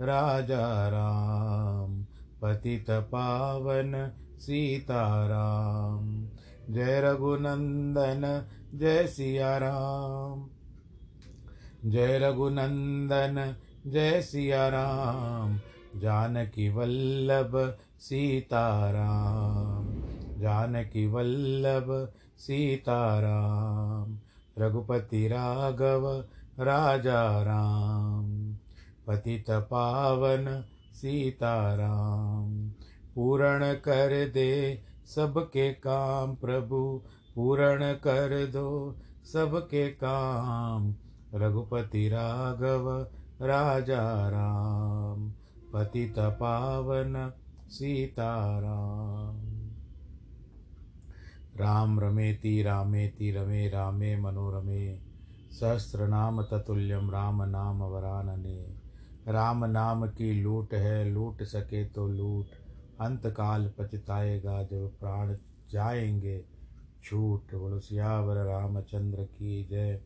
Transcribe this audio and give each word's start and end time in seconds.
राजा 0.00 0.88
राम, 0.88 2.06
पतित 2.42 2.90
पावन 2.90 4.12
सीताराम। 4.38 6.28
जय 6.70 7.00
रघुनंदन, 7.00 8.46
जय 8.74 9.06
सिया 9.06 9.58
राम 9.58 10.50
जय 11.84 12.18
रघुनंदन, 12.18 13.56
जय 13.86 14.22
सिया 14.22 14.68
राम 14.68 15.60
जानकी 15.96 16.68
वल्लभ, 16.68 17.76
सीताराम। 17.98 20.02
जानकी 20.40 21.06
वल्लभ, 21.06 22.12
सीताराम। 22.38 24.18
रघुपति 24.58 25.28
राघव, 25.28 26.24
राजा 26.60 27.42
राम। 27.42 28.35
पतित 29.06 29.50
पावन 29.50 30.64
सीताराम। 30.92 32.70
पूर्ण 33.14 33.74
कर 33.74 34.30
दे 34.30 34.82
सबके 35.06 35.72
काम 35.72 36.34
प्रभु, 36.34 37.02
पूर्ण 37.34 37.92
कर 37.92 38.46
दो 38.46 38.96
सबके 39.32 39.90
काम। 39.90 40.94
रघुपति 41.34 42.08
राघव, 42.08 43.06
राजा 43.42 44.28
राम। 44.28 45.32
पतित 45.74 46.14
पावन 46.18 47.32
सीताराम। 47.68 49.56
राम 51.56 52.00
रमेति, 52.00 52.62
रामेति, 52.62 53.30
रमे, 53.30 53.68
रामे, 53.68 54.16
मनोरमे। 54.16 54.96
सहस्रनाम 55.60 56.42
ततुल्यम 56.42 57.10
राम 57.10 57.42
नाम 57.42 57.82
वरानने। 57.82 58.85
राम 59.28 59.64
नाम 59.64 60.06
की 60.06 60.42
लूट 60.42 60.74
है, 60.74 61.10
लूट 61.10 61.42
सके 61.42 61.84
तो 61.84 62.08
लूट। 62.08 62.46
अंत 63.00 63.26
काल 63.26 63.74
पछताएगा, 63.78 64.62
जब 64.62 64.98
प्राण 65.00 65.36
जाएँगे, 65.70 66.44
छूट। 67.04 67.54
बोलो 67.54 67.80
सियावर 67.80 68.36
रामचंद्र 68.36 69.24
की 69.24 69.64
जय। 69.64 70.02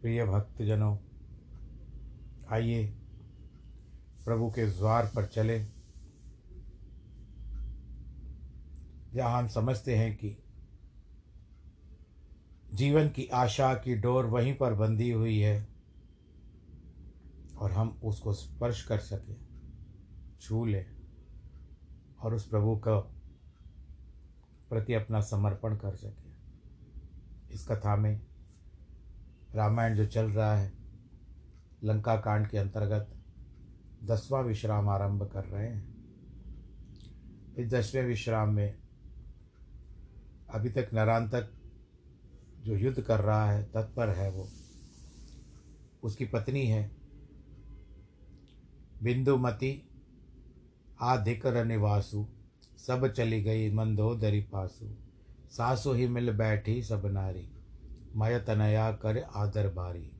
प्रिय 0.00 0.24
भक्तजनों, 0.24 0.96
आइए 2.50 2.86
प्रभु 4.24 4.50
के 4.50 4.66
द्वार 4.66 5.12
पर 5.16 5.26
चले। 5.26 5.66
जहाँ 9.14 9.42
हम 9.42 9.48
समझते 9.48 9.96
हैं 9.96 10.16
कि 10.16 10.36
जीवन 12.74 13.08
की 13.08 13.26
आशा 13.26 13.74
की 13.74 13.94
डोर 13.94 14.26
वहीं 14.26 14.54
पर 14.54 14.74
बंधी 14.74 15.10
हुई 15.10 15.38
है। 15.40 15.73
और 17.56 17.72
हम 17.72 18.00
उसको 18.04 18.32
स्पर्श 18.32 18.82
कर 18.82 18.98
सकें, 18.98 19.36
छू 20.40 20.64
लें 20.64 20.86
और 22.20 22.34
उस 22.34 22.48
प्रभु 22.48 22.76
का 22.76 22.98
प्रति 24.70 24.94
अपना 24.94 25.20
समर्पण 25.20 25.76
कर 25.76 25.96
सकें। 25.96 26.36
इस 27.50 27.66
कथा 27.68 27.96
में 27.96 28.20
रामायण 29.54 29.96
जो 29.96 30.06
चल 30.06 30.30
रहा 30.30 30.56
है, 30.56 30.72
लंका 31.84 32.16
कांड 32.16 32.48
के 32.48 32.58
अंतर्गत 32.58 33.14
दसवां 34.04 34.44
विश्राम 34.44 34.88
आरंभ 34.88 35.30
कर 35.32 35.44
रहे 35.44 35.68
हैं। 35.68 35.94
इस 37.58 37.70
दसवें 37.70 38.06
विश्राम 38.06 38.48
में 38.48 38.78
अभी 40.50 40.70
तक 40.70 40.90
नरांतक 40.94 41.50
जो 42.60 42.76
युद्ध 42.76 43.00
कर 43.00 43.20
रहा 43.20 43.50
है, 43.52 43.62
तत्पर 43.64 44.08
है 44.08 44.30
वो, 44.30 44.48
उसकी 46.02 46.24
पत्नी 46.24 46.66
है 46.66 47.03
बिंदुमती, 49.04 49.70
आधिकर 51.00 51.64
निवासु, 51.64 52.26
सब 52.78 53.06
चली 53.08 53.42
गई 53.42 53.72
मंदोदरी 53.74 54.40
पासु। 54.42 54.86
सासु 55.50 55.92
ही 55.92 56.06
मिल 56.08 56.32
बैठी 56.32 56.82
सब 56.82 57.02
नारी, 57.06 57.46
मय 58.16 58.38
तनया 58.38 58.90
कर 58.92 59.18
आदर 59.36 59.68
बारी। 59.68 60.10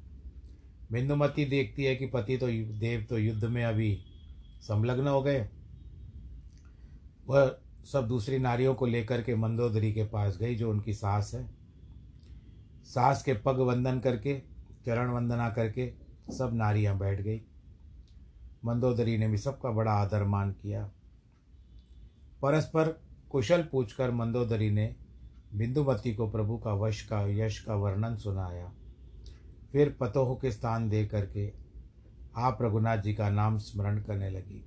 बिंदुमती 0.93 1.45
देखती 1.45 1.85
है 1.85 1.95
कि 1.97 2.07
पति 2.07 2.37
तो 2.37 2.49
देव 2.81 3.07
तो 3.11 3.19
युद्ध 3.19 3.45
में 3.45 3.65
अभी 3.65 3.97
संलग्न 4.61 5.07
हो 5.09 5.23
गए। 5.23 5.49
वह 7.29 7.57
सब 7.93 8.07
दूसरी 8.09 8.39
नारियों 8.39 8.75
को 8.75 8.87
लेकर 8.87 9.23
के 9.23 9.35
मंदोदरी 9.35 9.93
के 9.93 10.05
पास 10.05 10.37
गई 10.39 10.55
जो 10.55 10.71
उनकी 10.71 10.93
सास 10.93 11.31
है। 11.35 11.49
सास 12.85 13.23
के 13.23 13.35
पग 13.35 13.59
वंदन 13.61 14.01
करके, 14.01 14.39
चरण 14.87 15.11
वंदना 15.11 15.49
करके 15.51 15.93
सब 16.31 16.51
नारियाँ 16.55 16.99
बैठ 16.99 17.21
गई। 17.21 17.41
मंदोदरी 18.65 19.19
ने 19.19 19.29
भी 19.29 19.39
सबका 19.39 19.71
बड़ा 19.71 19.93
आदर 19.93 20.25
मान 20.25 20.53
किया। 20.53 20.91
परस्पर 22.43 23.01
कुशल 23.31 23.63
पूछकर 23.63 24.11
मंदोदरी 24.11 24.71
ने 24.71 24.97
बिंदुमती 25.55 26.15
को 26.15 26.31
प्रभु 26.31 26.59
का 26.59 26.73
वश 26.73 27.03
का, 27.03 27.23
यश 27.23 27.61
का 27.61 27.75
वर्णन 27.75 28.17
सुनाया। 28.17 28.73
फिर 29.73 29.97
पतोह 30.01 30.35
के 30.35 30.53
स्थान 30.53 30.89
दे 30.89 31.07
करके 31.07 31.53
आप 32.37 32.59
रघुनाथ 32.63 32.99
जी 32.99 33.15
का 33.15 33.31
नाम 33.31 33.59
स्मरण 33.59 34.03
करने 34.03 34.31
लगी। 34.31 34.65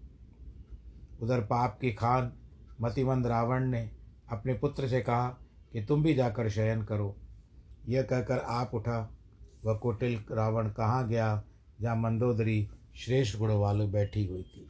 उधर 1.22 1.42
पाप 1.42 1.78
की 1.82 1.92
खान 1.92 2.34
मतिमंद 2.82 3.28
रावण 3.28 3.66
ने 3.66 3.92
अपने 4.32 4.54
पुत्र 4.54 4.88
से 4.88 5.02
कहा 5.02 5.30
कि 5.74 5.86
तुम 5.86 6.04
भी 6.04 6.14
जाकर 6.14 6.50
शयन 6.50 6.84
करो। 6.84 7.16
यह 7.88 8.02
कहकर 8.02 8.40
आप 8.40 8.72
उठा। 8.74 9.12
वह 9.66 9.78
कुटिल 9.78 10.24
रावण 10.32 10.70
कहाँ 10.70 11.08
गया? 11.08 11.44
जहाँ 11.82 11.96
मंदोदरी 11.96 12.70
श्रेष्ठ 12.98 13.38
गुण 13.38 13.52
वाले 13.52 13.86
बैठी 13.86 14.26
हुई 14.28 14.44
थी। 14.44 14.68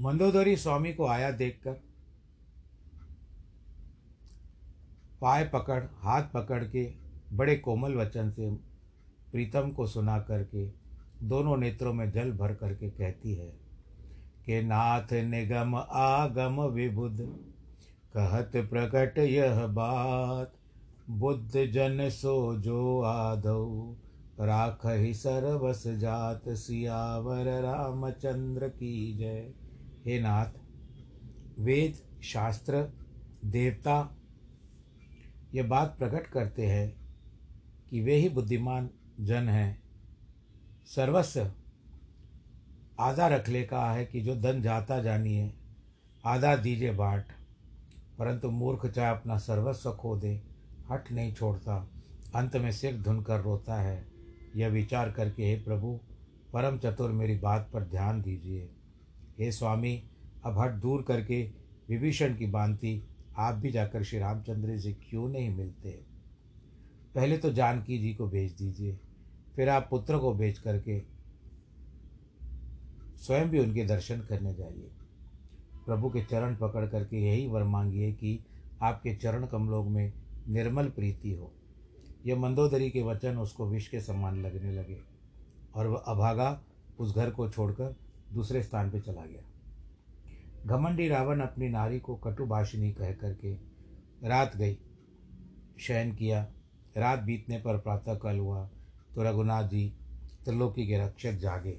मंदोदरी 0.00 0.56
स्वामी 0.56 0.92
को 0.92 1.06
आया 1.06 1.30
देखकर, 1.30 1.72
पाय 5.20 5.44
पकड़, 5.44 5.82
हाथ 5.84 6.22
पकड़ 6.22 6.64
के 6.64 6.84
बड़े 7.32 7.56
कोमल 7.56 7.94
वचन 7.94 8.30
से 8.30 8.50
प्रीतम 9.32 9.70
को 9.70 9.86
सुना 9.86 10.18
करके 10.20 10.66
दोनों 11.22 11.56
नेत्रों 11.56 11.92
में 11.92 12.10
जल 12.12 12.32
भर 12.32 12.54
करके 12.54 12.90
कहती 12.90 13.34
है 13.34 13.67
कि 14.48 14.62
नाथ 14.62 15.12
निगम 15.12 15.74
आगम 15.90 16.62
विबुध। 16.62 17.16
कहत 18.16 18.52
प्रकट 18.56 19.18
यह 19.18 19.66
बात, 19.66 20.52
बुद्ध 21.10 21.66
जन 21.66 22.08
सो 22.10 22.56
जो 22.56 23.00
आधो। 23.00 23.96
राख 24.40 24.86
ही 24.86 25.14
सरवस 25.14 25.86
जात 25.86 26.48
सियावर 26.48 27.62
रामचंद्र 27.62 28.68
की 28.68 29.16
जय। 29.16 29.52
हे 30.06 30.20
नाथ, 30.20 30.46
वेद, 31.58 32.22
शास्त्र, 32.22 32.92
देवता, 33.44 34.16
ये 35.54 35.62
बात 35.62 35.96
प्रकट 35.98 36.26
करते 36.26 36.66
हैं 36.66 36.96
कि 37.90 38.00
वे 38.00 38.14
ही 38.14 38.28
बुद्धिमान 38.28 38.90
जन 39.20 39.48
हैं। 39.48 39.82
सर्वस्व 40.86 41.50
आधा 42.98 43.26
रख 43.28 43.48
ले 43.48 43.62
कहा 43.62 43.92
है 43.92 44.04
कि 44.06 44.20
जो 44.20 44.34
धन 44.36 44.62
जाता 44.62 44.98
जानिए 45.02 45.52
आधा 46.24 46.54
दीजिए 46.56 46.92
बाट। 46.92 47.26
परंतु 48.18 48.50
मूर्ख 48.50 48.86
चाहे 48.86 49.10
अपना 49.10 49.36
सर्वस्व 49.38 49.90
खो 49.92 50.16
दे, 50.16 50.42
हट 50.90 51.12
नहीं 51.12 51.32
छोड़ता। 51.34 51.88
अंत 52.34 52.56
में 52.56 52.70
सिर 52.72 52.96
धुन 53.02 53.22
कर 53.22 53.40
रोता 53.40 53.74
है। 53.74 54.04
यह 54.56 54.68
विचार 54.68 55.10
करके, 55.10 55.44
हे 55.44 55.56
प्रभु, 55.56 56.00
परम 56.52 56.78
चतुर 56.78 57.10
मेरी 57.10 57.36
बात 57.38 57.70
पर 57.72 57.82
ध्यान 57.82 58.22
दीजिए। 58.22 58.70
हे 59.38 59.52
स्वामी, 59.52 60.02
अब 60.44 60.58
हट 60.58 60.70
दूर 60.72 61.02
करके 61.02 61.42
विभीषण 61.88 62.36
की 62.36 62.46
बांति, 62.46 63.02
आप 63.38 63.54
भी 63.54 63.70
जाकर 63.70 64.02
श्री 64.02 64.18
रामचंद्र 64.18 64.78
से 64.78 64.92
क्यों 64.92 65.28
नहीं 65.28 65.56
मिलते? 65.56 65.90
पहले 67.14 67.38
तो 67.38 67.52
जानकी 67.52 67.98
जी 67.98 68.14
को 68.14 68.26
भेज 68.28 68.52
दीजिए, 68.52 68.98
फिर 69.56 69.68
आप 69.68 69.86
पुत्र 69.90 70.18
को 70.18 70.34
भेज 70.34 70.58
करके 70.58 71.17
स्वयं 73.18 73.48
भी 73.50 73.58
उनके 73.58 73.84
दर्शन 73.84 74.20
करने 74.20 74.54
जाइए। 74.54 74.90
प्रभु 75.86 76.10
के 76.10 76.22
चरण 76.22 76.56
पकड़ 76.56 76.86
करके 76.86 77.22
यही 77.22 77.46
वर 77.46 77.62
मांगिए 77.64 78.12
कि 78.12 78.38
आपके 78.82 79.14
चरण 79.14 79.46
कमलों 79.46 79.82
में 79.84 80.12
निर्मल 80.48 80.88
प्रीति 80.88 81.32
हो। 81.32 81.52
यह 82.26 82.38
मंदोदरी 82.38 82.90
के 82.90 83.02
वचन 83.02 83.38
उसको 83.38 83.68
विष 83.68 83.88
के 83.88 84.00
समान 84.00 84.42
लगने 84.42 84.72
लगे 84.72 85.00
और 85.74 85.86
वह 85.86 86.04
अभागा 86.08 86.60
उस 86.98 87.14
घर 87.14 87.30
को 87.30 87.48
छोड़कर 87.48 87.94
दूसरे 88.32 88.62
स्थान 88.62 88.90
पर 88.90 89.00
चला 89.00 89.24
गया। 89.26 89.42
घमंडी 90.66 91.08
रावण 91.08 91.40
अपनी 91.40 91.68
नारी 91.68 91.98
को 92.00 92.14
कटुभाषिनी 92.16 92.92
कह 92.92 93.12
करके 93.12 93.52
रात 94.28 94.56
गई, 94.56 94.76
शयन 95.80 96.14
किया। 96.14 96.46
रात 96.96 97.18
बीतने 97.18 97.58
पर 97.58 97.78
प्रातःकाल 97.78 98.38
हुआ 98.38 98.64
तो 99.14 99.22
रघुनाथ 99.22 99.68
जी 99.68 99.92
त्रिलोकी 100.44 100.86
के 100.86 100.98
रक्षक 100.98 101.32
जागे। 101.32 101.78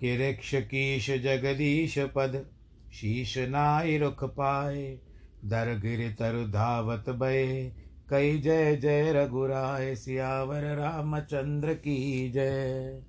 के 0.00 0.30
रक्ष 0.30 0.54
कीश 0.54 1.10
जगदीश 1.10 1.98
पद, 1.98 2.46
शीश 2.92 3.38
नाई 3.38 3.98
रुख 3.98 4.24
पाए 4.24 4.98
दर 5.44 5.78
गिर 5.78 6.16
तरु 6.18 6.48
धावत 6.48 7.08
बये 7.08 7.72
कई 8.10 8.38
जय 8.38 8.76
जय 8.76 9.12
रघुराय, 9.12 9.94
सियावर 9.94 10.62
रामचंद्र 10.76 11.74
की 11.74 12.30
जय। 12.30 13.02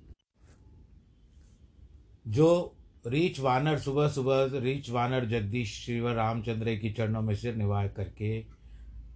जो 2.27 2.77
रीच 3.07 3.39
वानर 3.39 3.77
सुबह 3.79 4.07
सुबह, 4.07 4.59
रीच 4.59 4.89
वानर 4.89 5.25
जगदीश 5.25 5.85
श्री 5.85 5.99
रामचंद्र 5.99 6.75
की 6.75 6.91
चरणों 6.91 7.21
में 7.21 7.35
सिर 7.35 7.55
निवाय 7.55 7.89
करके, 7.89 8.45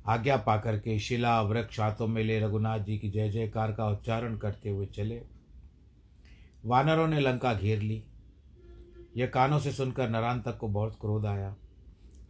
आज्ञा 0.07 0.37
पा 0.37 0.57
करके 0.57 0.99
शिला 0.99 1.41
वृक्ष 1.41 1.79
हाथों 1.79 2.07
में 2.07 2.23
ले 2.23 2.39
रघुनाथ 2.39 2.79
जी 2.79 2.97
की 2.97 3.09
जय 3.09 3.29
जयकार 3.29 3.71
का 3.71 3.89
उच्चारण 3.89 4.37
करते 4.37 4.69
हुए 4.69 4.85
चले। 4.85 5.34
वानरों 6.65 7.07
ने 7.07 7.19
लंका 7.19 7.53
घेर 7.53 7.81
ली। 7.81 8.03
यह 9.17 9.27
कानों 9.27 9.59
से 9.59 9.71
सुनकर 9.71 10.09
नरान 10.09 10.41
तक 10.41 10.57
को 10.57 10.67
बहुत 10.67 10.97
क्रोध 11.01 11.25
आया। 11.25 11.55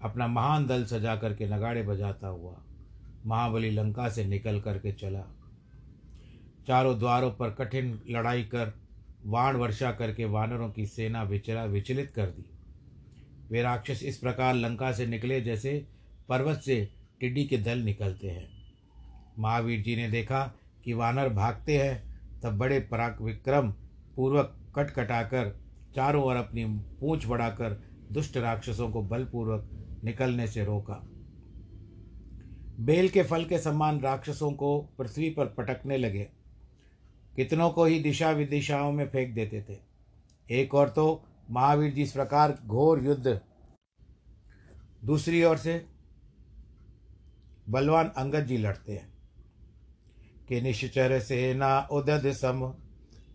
अपना 0.02 0.28
महान 0.28 0.66
दल 0.66 0.86
सजा 0.86 1.16
करके 1.16 1.48
नगाड़े 1.48 1.84
बजाता 1.84 2.28
हुआ 2.28 2.56
महाबली 3.25 3.70
लंका 3.70 4.10
से 4.10 4.25
निकल 4.25 4.60
करके 4.62 4.92
चला। 4.92 5.24
चारों 6.68 6.98
द्वारों 7.00 7.32
पर 7.32 7.50
कठिन 7.50 8.00
लड़ाई 8.10 8.44
कर 8.44 8.74
वाण 9.25 9.56
वर्षा 9.56 9.92
करके 9.92 10.25
वानरों 10.25 10.70
की 10.70 10.86
सेना 10.86 11.24
विचरा 11.24 11.63
विचलित 11.63 12.12
कर 12.15 12.25
दी। 12.25 12.46
वे 13.51 13.62
राक्षस 13.62 14.04
इस 14.04 14.18
प्रकार 14.18 14.54
लंका 14.54 14.92
से 14.92 15.06
निकले 15.06 15.42
जैसे 15.42 15.86
पर्वत 16.30 16.60
से 16.60 16.89
टिड्डी 17.20 17.46
के 17.46 17.58
दल 17.58 17.80
निकलते 17.80 18.30
हैं। 18.30 18.48
महावीर 19.39 19.82
जी 19.82 19.96
ने 19.96 20.10
देखा 20.10 20.44
कि 20.84 20.94
वानर 20.94 21.30
भागते 21.30 21.77
हैं, 21.77 22.22
तब 22.42 22.58
बड़े 22.58 22.80
पराक 22.80 23.22
विक्रम 23.22 23.74
पूर्वक 24.15 24.74
कट 24.75 24.89
कटाकर 24.89 25.60
चारों 25.95 26.24
ओर 26.24 26.36
अपनी 26.36 26.65
पूंछ 26.65 27.27
बढ़ाकर 27.27 27.84
दुष्ट 28.12 28.38
राक्षसों 28.38 28.91
को 28.91 29.01
बलपूर्वक 29.01 29.69
निकलने 30.03 30.48
से 30.48 30.65
रोका। 30.65 31.03
बेल 32.79 33.10
के 33.10 33.24
फल 33.24 33.45
के 33.45 33.60
समान 33.60 34.00
राक्षसों 34.00 34.51
को 34.51 34.79
पृथ्वी 34.79 35.29
पर 35.29 35.45
पटकने 35.45 35.98
लगे। 35.98 36.29
कितनों 37.36 37.69
को 37.69 37.86
ही 37.86 38.00
दिशा 38.00 38.31
विदिशाओं 38.31 38.91
में 38.91 39.10
फेंक 39.10 39.36
देते 39.36 39.65
थे। 39.69 39.77
एक 40.60 40.75
और 40.75 40.89
तो 40.89 41.24
महावीर 41.51 41.93
जी 41.93 42.01
इस 42.01 42.12
प्रकार 42.12 42.60
घोर 42.65 43.03
युद्ध। 43.03 43.41
दूसरी 45.05 45.43
ओर 45.43 45.57
से 45.57 45.86
बलवान 47.69 48.07
अंगद 48.07 48.41
जी 48.41 48.57
लड़ते 48.57 48.93
हैं। 48.93 49.15
कि 50.50 50.62
निश्चर 50.62 51.19
सेना 51.19 51.79
उदद 51.91 52.31
सम 52.31 52.74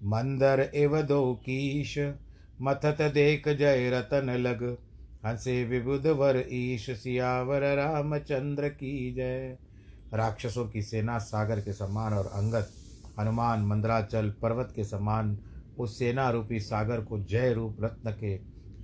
मंदर 0.03 0.71
एव 0.75 1.03
दो 1.03 1.35
कीश, 1.35 2.15
मथत 2.63 2.97
देख 3.01 3.49
जय 3.49 3.91
रतन 3.91 4.31
लग। 4.31 4.79
हंसे 5.27 5.65
विबुध 5.65 6.07
वर 6.07 6.45
ईश, 6.53 6.91
सियावर 6.91 7.77
रामचंद्र 7.77 8.69
की 8.69 9.15
जय। 9.15 9.59
राक्षसों 10.15 10.69
की 10.69 10.83
सेना 10.83 11.19
सागर 11.19 11.61
के 11.61 11.73
समान 11.73 12.13
और 12.13 12.27
अंगत 12.27 12.71
हनुमान 13.19 13.61
मंदराचल 13.61 14.31
पर्वत 14.31 14.73
के 14.77 14.85
समान, 14.85 15.39
उस 15.79 15.99
सेना 15.99 16.31
रूपी 16.31 16.61
सागर 16.61 17.01
को 17.01 17.21
जय 17.21 17.53
रूप 17.53 17.77
रत्न 17.81 18.11
के 18.11 18.39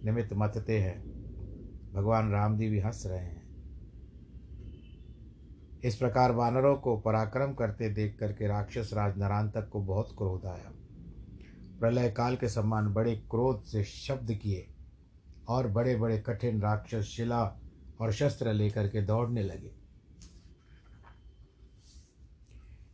निमित्त 0.05 0.31
मतते 0.33 0.79
हैं। 0.79 1.03
भगवान 1.95 2.31
राम 2.31 2.59
जी 2.59 2.69
भी 2.69 2.81
हंस 2.81 3.03
रहे 3.07 3.19
हैं। 3.19 3.43
इस 5.85 5.97
प्रकार 5.97 6.33
वानरों 6.33 6.77
को 6.77 6.97
पराक्रम 6.97 7.55
करते 7.55 7.91
देख 7.91 8.17
करके 8.21 8.47
राक्षस 8.47 8.91
राज 8.93 9.19
नरान 9.19 9.51
तक 9.51 9.69
को 9.69 9.81
बहुत 9.81 10.15
क्रोध 10.19 10.47
आया। 10.47 10.73
प्रलय 11.81 12.11
काल 12.11 12.37
के 12.37 12.49
समान 12.49 12.93
बड़े 12.93 13.15
क्रोध 13.31 13.65
से 13.65 13.83
शब्द 13.85 14.33
किए 14.35 14.67
और 15.49 15.67
बड़े 15.69 15.97
बड़े 15.97 16.19
कठिन 16.19 16.61
राक्षस 16.63 17.05
शिला 17.07 17.43
और 18.01 18.13
शस्त्र 18.13 18.53
लेकर 18.53 18.89
के 18.89 19.03
दौड़ने 19.03 19.43
लगे। 19.43 19.71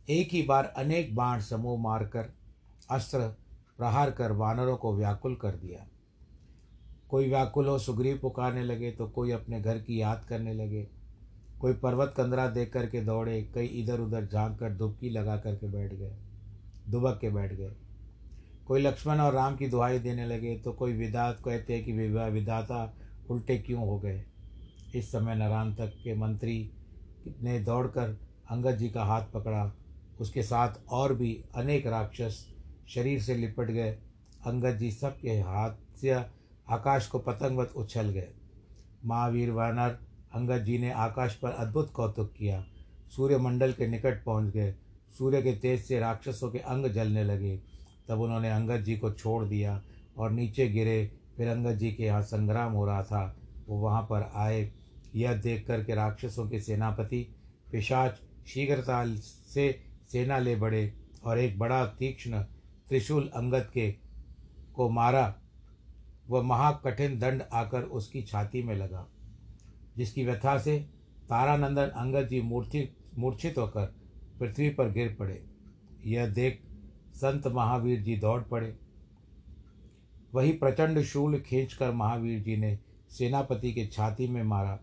एक 0.09 0.29
ही 0.31 0.41
बार 0.41 0.65
अनेक 0.77 1.15
बाण 1.15 1.41
समूह 1.41 1.81
मारकर, 1.81 2.33
अस्त्र 2.91 3.27
प्रहार 3.77 4.11
कर 4.11 4.31
वानरों 4.31 4.75
को 4.77 4.95
व्याकुल 4.95 5.35
कर 5.35 5.55
दिया। 5.55 5.85
कोई 7.09 7.29
व्याकुल 7.29 7.67
हो 7.67 7.77
सुग्रीव 7.79 8.17
पुकारने 8.17 8.63
लगे 8.63 8.91
तो 8.91 9.07
कोई 9.07 9.31
अपने 9.31 9.61
घर 9.61 9.79
की 9.79 10.01
याद 10.01 10.25
करने 10.29 10.53
लगे। 10.53 10.87
कोई 11.59 11.73
पर्वत 11.73 12.13
कंदरा 12.17 12.47
देख 12.47 12.71
करके 12.73 13.01
दौड़े, 13.01 13.41
कई 13.55 13.65
इधर 13.65 13.99
उधर 13.99 14.25
झाँक 14.25 14.59
कर 14.59 14.73
दुबकी 14.73 15.09
लगा 15.09 15.37
करके 15.37 15.67
बैठ 15.67 15.93
गए, 15.93 16.15
दुबक 16.87 17.17
के 17.21 17.29
बैठ 17.29 17.53
गए। 17.53 17.75
कोई 18.67 18.81
लक्ष्मण 18.81 19.19
और 19.19 19.33
राम 19.33 19.55
की 19.55 19.67
दुहाई 19.67 19.99
देने 19.99 20.25
लगे 20.25 20.55
तो 20.55 20.71
कोई 20.71 20.93
विदात 20.93 21.41
कहते 21.45 21.73
हैं 21.73 21.83
कि 21.85 21.91
विदाता 22.31 22.93
उल्टे 23.29 23.57
क्यों 23.57 23.87
हो 23.87 23.99
गए? 23.99 24.23
इस 24.95 25.11
समय 25.11 25.35
नारायण 25.35 25.73
तक 25.73 25.93
के 26.03 26.15
मंत्री 26.15 26.71
ने 27.41 27.59
दौड़कर 27.59 28.17
अंगद 28.51 28.77
जी 28.77 28.89
का 28.89 29.03
हाथ 29.03 29.25
पकड़ा। 29.33 29.71
उसके 30.19 30.43
साथ 30.43 30.73
और 30.89 31.13
भी 31.13 31.33
अनेक 31.55 31.87
राक्षस 31.87 32.45
शरीर 32.89 33.21
से 33.21 33.35
लिपट 33.35 33.71
गए। 33.71 33.91
अंगद 34.47 34.77
जी 34.77 34.91
सबके 34.91 35.29
हाथ 35.29 35.97
से 36.01 36.09
आकाश 36.09 37.07
को 37.07 37.19
पतंगवत 37.19 37.73
उछल 37.75 38.09
गए। 38.09 38.27
महावीर 39.05 39.51
वानर 39.51 39.97
अंगद 40.35 40.63
जी 40.63 40.77
ने 40.77 40.91
आकाश 40.91 41.35
पर 41.35 41.51
अद्भुत 41.51 41.91
कौतुक 41.91 42.33
किया। 42.37 42.63
सूर्यमंडल 43.15 43.73
के 43.73 43.87
निकट 43.87 44.23
पहुँच 44.23 44.53
गए। 44.53 44.73
सूर्य 45.17 45.41
के 45.41 45.53
तेज 45.53 45.81
से 45.81 45.99
राक्षसों 45.99 46.51
के 46.51 46.59
अंग 46.59 46.85
जलने 46.85 47.23
लगे। 47.23 47.59
तब 48.07 48.21
उन्होंने 48.21 48.49
अंगद 48.49 48.83
जी 48.83 48.97
को 48.97 49.11
छोड़ 49.11 49.43
दिया 49.45 49.81
और 50.17 50.31
नीचे 50.31 50.67
गिरे। 50.67 51.11
फिर 51.37 51.47
अंगद 51.47 51.77
जी 51.77 51.91
के 51.91 52.03
यहाँ 52.03 52.21
संग्राम 52.21 52.73
हो 52.73 52.85
रहा 52.85 53.03
था। 53.03 53.35
वो 53.67 53.77
वहाँ 53.79 54.01
पर 54.01 54.31
आए। 54.35 54.71
यह 55.15 55.33
देख 55.33 55.65
कर 55.67 55.83
के 55.83 55.95
राक्षसों 55.95 56.47
के 56.49 56.59
सेनापति 56.59 57.27
पिशाच 57.71 58.19
शीघ्रता 58.47 59.03
से 59.15 59.69
सेना 60.11 60.37
ले 60.37 60.55
बढ़े 60.55 60.93
और 61.23 61.39
एक 61.39 61.57
बड़ा 61.59 61.85
तीक्ष्ण 61.99 62.41
त्रिशूल 62.89 63.29
अंगद 63.35 63.69
के 63.73 63.91
को 64.75 64.89
मारा। 64.89 65.33
वह 66.29 66.41
महाकठिन 66.41 67.17
दंड 67.19 67.43
आकर 67.53 67.83
उसकी 67.91 68.21
छाती 68.21 68.63
में 68.63 68.75
लगा, 68.75 69.05
जिसकी 69.97 70.25
व्यथा 70.25 70.57
से 70.57 70.77
तारानंदन 71.29 71.87
अंगद 71.87 72.27
जी 72.27 72.41
मूर्ति 72.41 72.87
मूर्छित 73.17 73.57
होकर 73.57 73.85
पृथ्वी 74.39 74.69
पर 74.69 74.91
गिर 74.91 75.15
पड़े। 75.19 75.41
यह 76.05 76.27
देख 76.27 76.61
संत 77.13 77.47
महावीर 77.47 78.01
जी 78.01 78.15
दौड़ 78.15 78.41
पड़े। 78.41 78.75
वही 80.33 80.51
प्रचंड 80.51 81.01
शूल 81.01 81.39
खींचकर 81.39 81.91
महावीर 81.91 82.39
जी 82.39 82.57
ने 82.57 82.79
सेनापति 83.11 83.73
के 83.73 83.85
छाती 83.87 84.27
में 84.27 84.43
मारा, 84.43 84.79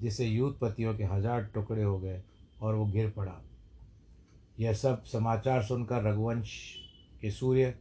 जिससे 0.00 0.26
युद्धपतियों 0.26 0.94
के 0.94 1.04
हज़ार 1.04 1.42
टुकड़े 1.44 1.82
हो 1.82 1.98
गए 1.98 2.22
और 2.60 2.74
वो 2.74 2.86
गिर 2.86 3.10
पड़ा। 3.10 3.40
यह 4.60 4.72
सब 4.72 5.04
समाचार 5.04 5.62
सुनकर 5.62 6.02
रघुवंश 6.02 6.50
के 7.20 7.30
सूर्य, 7.30 7.74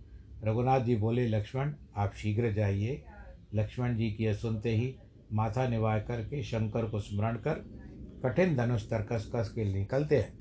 रघुनाथ 0.44 0.80
जी 0.80 0.96
बोले, 0.96 1.28
लक्ष्मण, 1.28 1.74
आप 1.96 2.14
शीघ्र 2.14 2.52
जाइए। 2.54 3.04
लक्ष्मण 3.54 3.96
जी 3.96 4.12
की 4.12 4.24
यह 4.24 4.34
सुनते 4.34 4.76
ही 4.76 4.96
माथा 5.34 5.68
निवाय 5.68 6.00
करके 6.00 6.44
शंकर 6.44 6.86
को 6.86 7.00
स्मरण 7.00 7.36
कर 7.38 7.66
कठिन 8.26 8.56
धनुष 8.56 8.90
तरकस 8.90 9.32
कस 9.36 9.50
के 9.50 9.74
निकलते 9.74 10.18
हैं। 10.18 10.34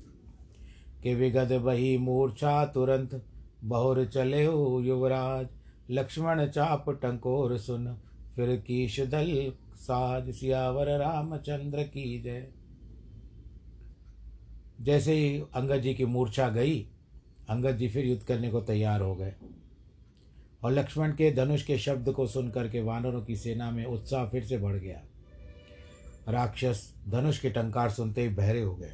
कि 1.03 1.15
विगत 1.15 1.51
वही 1.51 1.97
मूर्छा 1.97 2.65
तुरंत 2.65 3.13
बहुर 3.63 4.05
चले 4.05 4.45
हो 4.45 4.81
युवराज, 4.81 5.47
लक्ष्मण 5.91 6.47
चाप 6.47 6.89
टंकोर 6.89 7.57
सुन, 7.57 7.97
फिर 8.35 8.55
कीश 8.55 8.99
दल 8.99 9.53
साज, 9.75 10.31
सियावर 10.31 10.97
रामचंद्र 10.99 11.83
की 11.83 12.21
जय। 12.21 12.47
जैसे 14.81 15.13
ही 15.13 15.39
अंगद 15.39 15.77
जी 15.77 15.93
की 15.93 16.05
मूर्छा 16.05 16.49
गई, 16.49 16.87
अंगद 17.49 17.77
जी 17.77 17.87
फिर 17.87 18.05
युद्ध 18.05 18.23
करने 18.23 18.49
को 18.49 18.61
तैयार 18.61 19.01
हो 19.01 19.15
गए। 19.15 19.33
और 20.63 20.71
लक्ष्मण 20.71 21.11
के 21.11 21.31
धनुष 21.31 21.63
के 21.63 21.77
शब्द 21.77 22.09
को 22.09 22.27
सुनकर 22.27 22.69
के 22.69 22.81
वानरों 22.81 23.25
की 23.25 23.35
सेना 23.35 23.71
में 23.71 23.85
उत्साह 23.85 24.25
फिर 24.25 24.43
से 24.43 24.57
बढ़ 24.57 24.75
गया। 24.75 25.01
राक्षस 26.29 26.95
धनुष 27.09 27.39
के 27.39 27.49
टंकार 27.49 27.89
सुनते 27.89 28.21
ही 28.21 28.29
बहरे 28.29 28.61
हो 28.61 28.75
गए। 28.75 28.91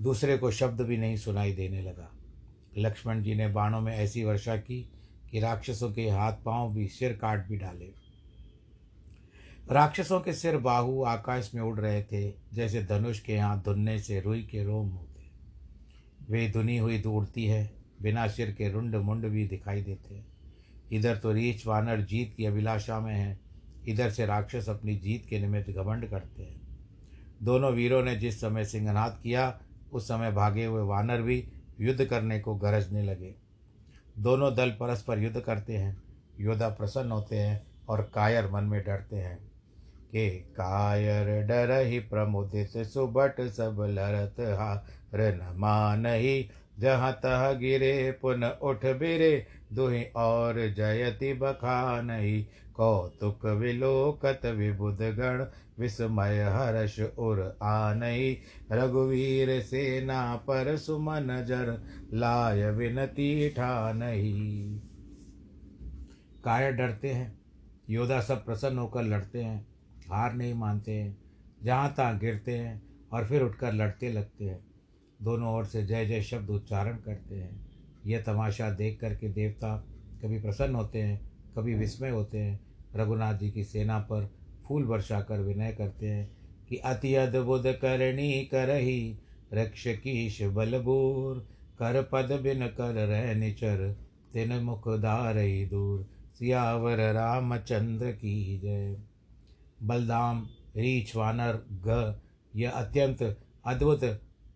दूसरे 0.00 0.38
को 0.38 0.50
शब्द 0.50 0.80
भी 0.80 0.96
नहीं 0.96 1.16
सुनाई 1.16 1.52
देने 1.52 1.82
लगा। 1.82 2.12
लक्ष्मण 2.78 3.22
जी 3.22 3.34
ने 3.34 3.48
बाणों 3.48 3.80
में 3.80 3.96
ऐसी 3.96 4.24
वर्षा 4.24 4.56
की 4.56 4.88
कि 5.30 5.40
राक्षसों 5.40 5.92
के 5.92 6.08
हाथ 6.08 6.32
पाँव 6.32 6.74
भी 6.74 6.88
सिर 6.88 7.12
काट 7.12 7.48
भी 7.48 7.56
डाले। 7.56 8.02
राक्षसों 9.70 10.20
के 10.20 10.32
सिर 10.32 10.56
बाहु 10.56 11.04
आकाश 11.04 11.50
में 11.54 11.62
उड़ 11.62 11.80
रहे 11.80 12.02
थे, 12.02 12.34
जैसे 12.52 12.82
धनुष 12.82 13.20
के 13.20 13.38
हाथ 13.38 13.58
धुनने 13.58 13.98
से 13.98 14.20
रुई 14.20 14.42
के 14.42 14.64
रोम 14.64 14.88
होते। 14.88 15.22
वे 16.30 16.50
धुनी 16.50 16.78
हुई 16.78 17.02
उड़ती 17.02 17.46
है, 17.46 17.72
बिना 18.02 18.28
सिर 18.28 18.50
के 18.52 18.70
रुंड 18.70 18.96
मुंड 18.96 19.24
भी 19.24 19.48
दिखाई 19.48 19.82
देते 19.82 20.14
हैं। 20.14 20.26
इधर 20.92 21.16
तो 21.16 21.32
रीछ 21.32 21.66
वानर 21.66 22.00
जीत 22.00 22.34
की 22.36 22.44
अभिलाषा 22.44 23.00
में 23.00 23.14
है, 23.14 23.40
इधर 23.88 24.10
से 24.10 24.26
राक्षस 24.26 24.68
अपनी 24.68 24.96
जीत 24.96 25.26
के 25.26 25.38
निमित्त 25.38 25.70
घमंड 25.70 26.10
करते 26.10 26.42
हैं। 26.42 26.60
दोनों 27.42 27.72
वीरों 27.72 28.02
ने 28.02 28.16
जिस 28.16 28.40
समय 28.40 28.64
सिंहनाद 28.64 29.20
किया, 29.22 29.60
उस 29.92 30.04
समय 30.04 30.32
भागे 30.32 30.64
हुए 30.64 30.82
वानर 30.82 31.22
भी 31.22 31.48
युद्ध 31.82 32.04
करने 32.04 32.40
को 32.40 32.54
गरजने 32.54 33.02
लगे। 33.02 33.34
दोनों 34.18 34.54
दल 34.54 34.70
परस्पर 34.70 35.18
युद्ध 35.18 35.40
करते 35.40 35.76
हैं। 35.76 36.02
योद्धा 36.40 36.68
प्रसन्न 36.68 37.12
होते 37.12 37.36
हैं 37.36 37.66
और 37.88 38.02
कायर 38.14 38.50
मन 38.50 38.64
में 38.64 38.82
डरते 38.84 39.16
हैं 39.16 39.38
के 40.12 40.30
कायर 40.30 41.46
डर 41.46 41.70
ही 41.80 41.98
प्रमुदित 41.98 42.86
सुबट 42.86 43.40
सब 43.40 43.76
लरत 43.88 44.40
हार 44.40 44.86
न 45.14 45.54
मान 45.56 46.06
ही 46.06 46.50
जहाँ 46.78 47.12
तह 47.12 47.52
गिरे 47.52 48.18
पुन 48.22 48.44
उठ 48.44 48.84
बिरे, 48.86 49.46
दुहि 49.72 50.02
और 50.16 50.70
जयति 50.70 51.32
बखान 51.34 52.10
ही 52.10 52.42
कौतुक 52.76 53.46
विलोकत 53.46 54.40
विबुध 54.46 55.02
गण 55.02 55.44
विस्मय 55.82 56.42
हर्ष 56.44 56.98
उर 57.18 57.40
आनई 57.62 58.36
रघुवीर 58.72 59.60
सेना 59.62 60.36
पर 60.36 60.76
सुमन 60.76 61.44
जर 61.48 61.76
लाय 62.12 62.70
विनती 62.70 63.48
ठानही 63.50 64.32
काय 66.44 66.72
डरते 66.72 67.12
हैं? 67.12 67.32
योद्धा 67.90 68.20
सब 68.20 68.44
प्रसन्न 68.44 68.78
होकर 68.78 69.02
लड़ते 69.02 69.42
हैं, 69.42 69.66
हार 70.10 70.34
नहीं 70.34 70.54
मानते 70.54 70.92
हैं, 70.92 71.16
जहाँ 71.62 71.94
तहाँ 71.96 72.18
गिरते 72.18 72.56
हैं 72.58 72.82
और 73.12 73.26
फिर 73.26 73.42
उठकर 73.42 73.72
लड़ते 73.72 74.12
लगते 74.12 74.44
हैं। 74.44 74.60
दोनों 75.22 75.54
ओर 75.54 75.64
से 75.64 75.84
जय 75.86 76.06
जय 76.06 76.22
शब्द 76.22 76.50
उच्चारण 76.50 76.96
करते 76.96 77.34
हैं। 77.34 77.60
यह 78.06 78.22
तमाशा 78.22 78.70
देख 78.70 78.98
करके 79.00 79.28
देवता 79.28 79.76
कभी 80.22 80.40
प्रसन्न 80.40 80.74
होते 80.74 81.02
हैं, 81.02 81.20
कभी 81.56 81.74
विस्मय 81.74 82.10
होते 82.10 82.38
हैं। 82.38 82.60
रघुनाथ 82.96 83.34
जी 83.34 83.50
की 83.50 83.64
सेना 83.64 83.98
पर 83.98 84.30
फूल 84.72 84.84
वर्षा 84.84 85.20
कर 85.20 85.40
विनय 85.40 85.72
करते 85.72 86.08
हैं 86.08 86.36
कि 86.68 86.76
अति 86.76 87.14
अद्भुत 87.14 87.62
करणी 87.66 88.44
करही, 88.44 89.18
रक्ष 89.52 89.86
कीश 89.86 90.42
बलबूर, 90.42 91.38
कर 91.78 92.02
पद 92.02 92.40
बिन 92.42 92.66
कर 92.66 92.94
रह 93.06 93.34
निचर, 93.34 93.96
तिन 94.32 94.52
मुख 94.52 94.88
धारई 94.88 95.64
दूर, 95.64 96.06
सियावर 96.38 97.12
रामचंद्र 97.12 98.12
की 98.12 98.58
जय। 98.58 98.96
बलदाम, 99.82 100.48
रीछ, 100.76 101.16
वानर, 101.16 101.60
ग 101.72 102.20
यह 102.56 102.70
अत्यंत 102.70 103.22
अद्भुत 103.66 104.00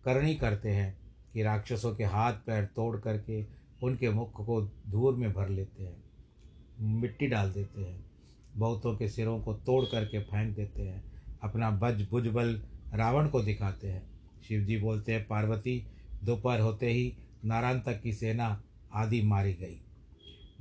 करणी 0.05 0.35
करते 0.35 0.69
हैं 0.69 0.97
कि 1.33 1.43
राक्षसों 1.43 1.95
के 1.95 2.03
हाथ 2.03 2.33
पैर 2.33 2.65
तोड़ 2.65 2.97
करके 2.97 3.45
उनके 3.83 4.09
मुख 4.09 4.45
को 4.45 4.61
धूर 4.89 5.15
में 5.15 5.33
भर 5.33 5.49
लेते 5.49 5.83
हैं, 5.83 6.03
मिट्टी 7.01 7.27
डाल 7.27 7.51
देते 7.51 7.81
हैं। 7.81 8.06
बहुतों 8.57 8.95
के 8.95 9.09
सिरों 9.09 9.39
को 9.39 9.53
तोड़ 9.53 9.85
करके 9.85 10.19
फेंक 10.19 10.55
देते 10.55 10.81
हैं, 10.81 11.03
अपना 11.43 11.71
बज 11.71 12.07
भुजबल 12.11 12.63
रावण 12.93 13.27
को 13.27 13.41
दिखाते 13.41 13.87
हैं। 13.87 14.09
शिव 14.47 14.61
जी 14.61 14.77
बोलते 14.77 15.13
हैं, 15.13 15.27
पार्वती, 15.27 15.87
दोपहर 16.23 16.59
होते 16.59 16.91
ही 16.91 17.17
नारायण 17.45 17.79
तक 17.79 18.01
की 18.01 18.13
सेना 18.13 18.63
आदि 18.93 19.21
मारी 19.21 19.53
गई। 19.53 19.81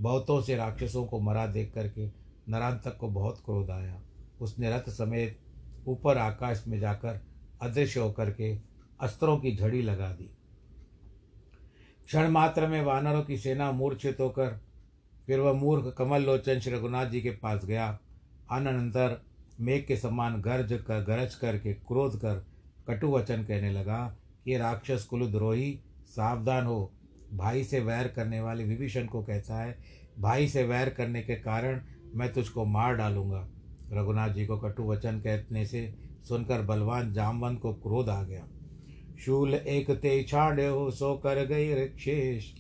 बहुतों 0.01 0.43
से 0.43 0.57
राक्षसों 0.57 1.07
को 1.07 1.21
मरा 1.21 1.47
देख 1.47 1.73
करके 1.75 2.11
नारायण 2.49 2.75
तक 2.75 2.97
को 2.97 3.09
बहुत 3.09 3.43
क्रोध 3.45 3.71
आया। 3.71 4.03
उसने 4.41 4.71
रथ 4.71 4.91
समेत 4.91 5.39
ऊपर 5.87 6.19
आकाश 6.19 6.65
में 6.69 6.81
जाकर 6.81 7.21
अदृश्य 7.63 8.01
होकर 8.01 8.31
के 8.31 8.59
अस्त्रों 9.01 9.39
की 9.39 9.57
झड़ी 9.57 9.83
लगा 9.83 10.13
दी। 10.13 10.31
क्षण 12.07 12.29
मात्र 12.29 12.67
में 12.67 12.83
वानरों 12.83 13.23
की 13.23 13.37
सेना 13.37 13.73
मूर्छित 13.73 14.21
होकर 14.21 14.66
फिर 15.29 15.41
वह 15.41 15.53
मूर्ख 15.53 15.95
कमल 15.99 16.23
लोचन 16.23 16.61
श्री 16.61 16.73
रघुनाथ 16.75 17.07
जी 17.07 17.21
के 17.21 17.31
पास 17.31 17.65
गया। 17.65 17.87
अनंतर 18.51 19.21
मेघ 19.61 19.85
के 19.87 19.97
समान 19.97 20.41
गर्ज 20.41 20.73
कर, 20.73 21.03
गरज 21.03 21.35
करके, 21.35 21.73
क्रोध 21.73 22.17
कर 22.17 22.45
कटु 22.89 23.11
वचन 23.11 23.43
कहने 23.45 23.71
लगा 23.73 24.17
कि 24.45 24.57
राक्षस 24.57 25.05
कुलद्रोही 25.05 25.79
सावधान 26.07 26.67
हो। 26.67 26.93
भाई 27.33 27.65
से 27.65 27.81
वैर 27.81 28.09
करने 28.09 28.41
वाले 28.41 28.65
विभीषण 28.65 29.07
को 29.07 29.23
कहता 29.23 29.63
है, 29.63 29.79
भाई 30.19 30.49
से 30.49 30.63
वैर 30.65 30.91
करने 30.91 31.23
के 31.23 31.35
कारण 31.35 31.81
मैं 32.15 32.33
तुझको 32.33 32.65
मार 32.65 32.97
डालूँगा। 32.97 33.47
रघुनाथ 33.93 34.29
जी 34.29 34.47
को 34.47 34.59
कटु 34.59 34.83
वचन 34.83 35.19
कहने 35.21 35.65
से 35.67 35.95
सुनकर 36.29 36.63
बलवान 36.63 37.13
जामवंत 37.13 37.61
को 37.61 37.73
क्रोध 37.73 38.09
आ 38.09 38.23
गया। 38.23 38.47
शूल 39.19 39.55
एक 39.55 39.91
ते 39.91 40.23
छाड्यो 40.23 40.91
सो 40.91 41.15
कर 41.17 41.45
गई 41.45 41.75
ऋक्षेश। 41.75 42.55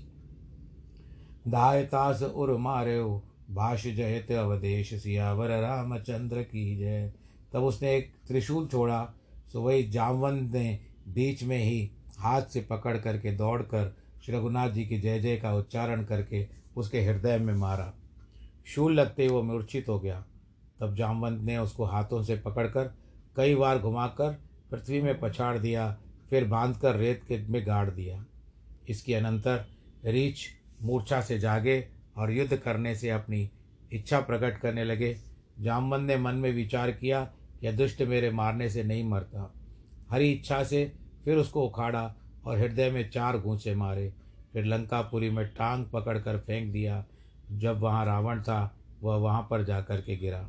दाय 1.49 1.83
तास 1.83 2.23
उर 2.23 2.57
मार्यो 2.57 3.25
भाष 3.51 3.87
जयत 3.87 4.31
अवदेश 4.33 4.95
सियावर, 4.95 5.51
रामचंद्र 5.51 6.43
की 6.43 6.77
जय। 6.77 7.13
तब 7.53 7.65
उसने 7.65 7.97
एक 7.97 8.13
त्रिशूल 8.29 8.67
छोड़ा। 8.67 9.15
सो 9.53 9.61
वही 9.63 9.83
जामवंत 9.83 10.53
ने 10.53 10.79
बीच 11.09 11.43
में 11.43 11.59
ही 11.59 11.91
हाथ 12.19 12.43
से 12.43 12.61
पकड़ 12.61 12.97
करके 12.97 13.33
दौड़ 13.33 13.63
कर 13.63 13.97
श्री 14.25 14.37
रघुनाथ 14.37 14.71
जी 14.71 14.87
की 14.87 15.01
जय 15.01 15.19
जय 15.19 15.37
का 15.37 15.55
उच्चारण 15.55 16.05
करके 16.05 16.47
उसके 16.77 17.01
हृदय 17.01 17.39
में 17.39 17.55
मारा। 17.55 17.93
शूल 18.67 18.93
लगते 18.93 19.29
वो 19.29 19.43
मूर्छित 19.43 19.89
हो 19.89 20.01
गया। 20.01 20.25
तब 20.81 20.95
जामवंत 20.95 21.43
ने 21.43 21.59
उसको 21.59 21.85
हाथों 21.85 22.23
से 22.23 22.37
पकड़कर 22.37 22.95
कई 23.37 23.55
बार 23.55 23.79
घुमाकर 23.79 24.39
पृथ्वी 24.71 25.03
में 25.03 25.21
पछाड़ 25.21 25.59
दिया, 25.59 25.97
फिर 26.31 26.45
बांधकर 26.45 26.97
रेत 26.97 27.23
के 27.29 27.39
में 27.49 27.67
गाड़ 27.67 27.91
दिया। 27.91 28.25
इसके 28.89 29.15
अनंतर 29.15 29.67
रीछ 30.05 30.49
मूर्छा 30.83 31.21
से 31.21 31.39
जागे 31.39 31.89
और 32.17 32.33
युद्ध 32.33 32.57
करने 32.57 32.95
से 32.95 33.11
अपनी 33.11 33.51
इच्छा 33.93 34.21
प्रकट 34.21 34.59
करने 34.59 34.85
लगे। 34.85 35.17
जामवंत 35.61 36.03
ने 36.03 36.17
मन 36.17 36.35
में 36.35 36.53
विचार 36.53 36.91
किया 36.91 37.33
यह 37.63 37.77
दुष्ट 37.77 38.03
मेरे 38.03 38.31
मारने 38.31 38.71
से 38.71 38.85
नहीं 38.85 39.05
मरता। 39.05 39.55
हरी 40.11 40.33
इच्छा 40.33 40.65
से 40.65 40.93
फिर 41.25 41.37
उसको 41.37 41.67
उखाड़ा 41.67 42.15
और 42.45 42.59
हृदय 42.59 42.91
में 42.91 43.11
चार 43.11 43.39
घूंसे 43.39 43.75
मारे। 43.75 44.15
फिर 44.53 44.65
लंकापुरी 44.65 45.31
में 45.31 45.47
टांग 45.47 45.87
पकड़ 45.87 46.19
कर 46.19 46.39
फेंक 46.39 46.73
दिया। 46.73 47.05
जब 47.53 47.79
वहाँ 47.79 48.07
रावण 48.07 48.43
था, 48.43 48.79
वह 49.03 49.17
वहाँ 49.17 49.47
पर 49.51 49.65
जा 49.65 49.81
कर 49.81 50.01
के 50.01 50.17
गिरा। 50.17 50.49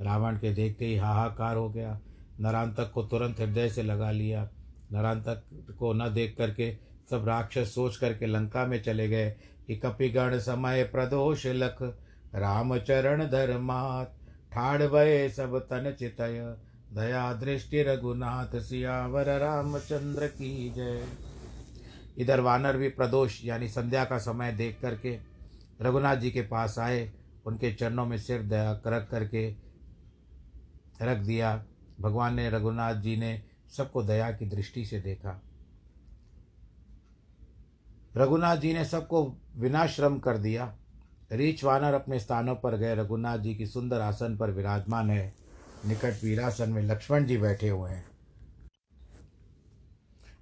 रावण 0.00 0.36
के 0.36 0.54
देखते 0.54 0.86
ही 0.86 0.96
हाहाकार 0.96 1.56
हो 1.56 1.70
गया। 1.70 2.00
नरांतक 2.40 2.92
को 2.92 3.02
तुरंत 3.02 3.40
हृदय 3.40 3.68
से 3.68 3.82
लगा 3.82 4.10
लिया। 4.10 4.50
नरांतक 4.92 5.42
को 5.78 5.92
न 5.92 6.14
देख 6.14 6.36
करके 6.36 6.91
सब 7.10 7.28
राक्षस 7.28 7.74
सोच 7.74 7.96
करके 7.96 8.26
लंका 8.26 8.66
में 8.66 8.82
चले 8.82 9.08
गए। 9.08 9.36
कि 9.66 9.76
कपिगण 9.76 10.38
समय 10.38 10.84
प्रदोष 10.84 11.46
लख, 11.46 11.82
रामचरण 12.34 13.26
धर्मात 13.26 14.18
ठाड़ 14.52 14.82
भय 14.82 15.28
सब 15.28 15.58
तन 15.58 15.96
चितय। 15.98 16.56
दया 16.92 17.32
दृष्टि 17.32 17.82
रघुनाथ 17.82 18.60
सियावर 18.60 19.38
रामचंद्र 19.38 20.26
की 20.26 20.70
जय। 20.70 21.04
इधर 22.18 22.40
वानर 22.40 22.76
भी 22.76 22.88
प्रदोष, 22.88 23.44
यानी 23.44 23.68
संध्या 23.68 24.04
का 24.04 24.18
समय 24.18 24.52
देख 24.52 24.80
करके 24.80 25.18
रघुनाथ 25.82 26.16
जी 26.16 26.30
के 26.30 26.42
पास 26.42 26.78
आए। 26.78 27.12
उनके 27.46 27.74
चरणों 27.74 28.06
में 28.06 28.18
सिर 28.18 28.42
दया 28.42 28.80
रख 28.86 29.10
करके 29.10 29.54
रख 31.02 31.18
दिया। 31.18 31.64
भगवान 32.00 32.34
ने 32.34 32.50
रघुनाथ 32.50 32.94
जी 32.94 33.16
ने 33.16 33.42
सबको 33.76 34.02
दया 34.02 34.32
की 34.32 34.46
दृष्टि 34.46 34.84
से 34.84 35.00
देखा। 35.00 35.42
रघुनाथ 38.16 38.56
जी 38.56 38.72
ने 38.74 38.84
सबको 38.84 39.36
विनाश्रम 39.56 40.18
कर 40.18 40.38
दिया। 40.38 40.76
रीछ 41.32 41.64
वानर 41.64 41.94
अपने 41.94 42.20
स्थानों 42.20 42.54
पर 42.54 42.76
गए। 42.76 42.94
रघुनाथ 42.94 43.38
जी 43.38 43.54
की 43.54 43.66
सुंदर 43.66 44.00
आसन 44.00 44.36
पर 44.36 44.50
विराजमान 44.50 45.10
है। 45.10 45.34
निकट 45.86 46.14
वीरासन 46.24 46.70
में 46.70 46.82
लक्ष्मण 46.82 47.24
जी 47.24 47.36
बैठे 47.36 47.68
हुए 47.68 47.90
हैं। 47.90 48.06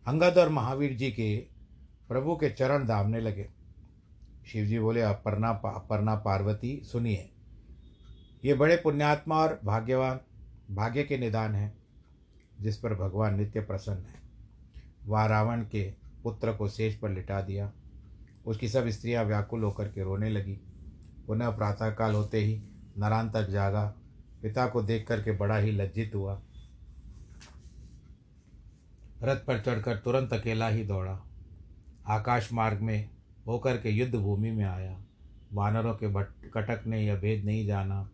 अंगद 0.06 0.38
और 0.38 0.48
महावीर 0.48 0.94
जी 0.94 1.10
के 1.10 1.36
प्रभु 2.08 2.36
के 2.36 2.50
चरण 2.50 2.86
दामने 2.86 3.20
लगे। 3.20 3.50
शिव 4.46 4.66
जी 4.66 4.78
बोले 4.78 5.00
अपर्णा 5.00 5.48
अपर्णा 5.50 6.14
पार्वती, 6.14 6.82
सुनिए। 6.84 7.30
ये 8.44 8.54
बड़े 8.54 8.76
पुण्यात्मा 8.76 9.36
और 9.36 9.60
भाग्यवान, 9.64 10.20
भाग्य 10.74 11.02
के 11.02 11.18
निदान 11.18 11.54
हैं, 11.54 11.78
जिस 12.60 12.76
पर 12.76 12.94
भगवान 12.94 13.34
नित्य 13.34 13.60
प्रसन्न 13.60 14.04
है। 14.04 14.20
वह 15.06 15.26
रावण 15.26 15.62
के 15.62 15.94
पुत्र 16.22 16.52
को 16.52 16.68
शेष 16.68 16.98
पर 16.98 17.10
लिटा 17.10 17.42
दिया। 17.42 17.72
उसकी 18.46 18.68
सब 18.68 18.88
स्त्रियाँ 18.88 19.24
व्याकुल 19.24 19.62
होकर 19.62 19.88
के 19.88 20.02
रोने 20.02 20.30
लगी। 20.30 20.60
पुनः 21.26 21.50
प्रातःकाल 21.50 22.14
होते 22.14 22.40
ही 22.40 22.62
नरान 22.98 23.30
तक 23.30 23.48
जागा। 23.48 23.94
पिता 24.42 24.66
को 24.66 24.82
देख 24.82 25.06
करके 25.06 25.32
बड़ा 25.32 25.56
ही 25.56 25.72
लज्जित 25.72 26.14
हुआ। 26.14 26.42
रथ 29.22 29.36
पर 29.36 29.60
चढ़कर 29.60 29.96
तुरंत 29.96 30.32
अकेला 30.32 30.68
ही 30.68 30.84
दौड़ा। 30.84 31.26
आकाश 32.06 32.52
मार्ग 32.52 32.80
में 32.80 33.10
होकर 33.46 33.76
के 33.76 33.90
युद्ध 33.90 34.14
भूमि 34.14 34.50
में 34.50 34.64
आया। 34.64 35.04
वानरों 35.52 35.94
के 35.94 36.08
भट 36.08 36.26
कटक 36.26 36.86
ने 36.86 37.06
यह 37.06 37.16
भेद 37.16 37.44
नहीं 37.44 37.66
जाना। 37.66 38.10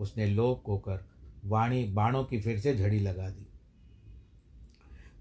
उसने 0.00 0.26
लोक 0.26 0.66
होकर 0.66 1.04
वाणी, 1.44 1.84
बाणों 1.84 2.24
की 2.24 2.40
फिर 2.40 2.60
से 2.60 2.76
झड़ी 2.76 3.00
लगा 3.00 3.30
दी। 3.30 3.46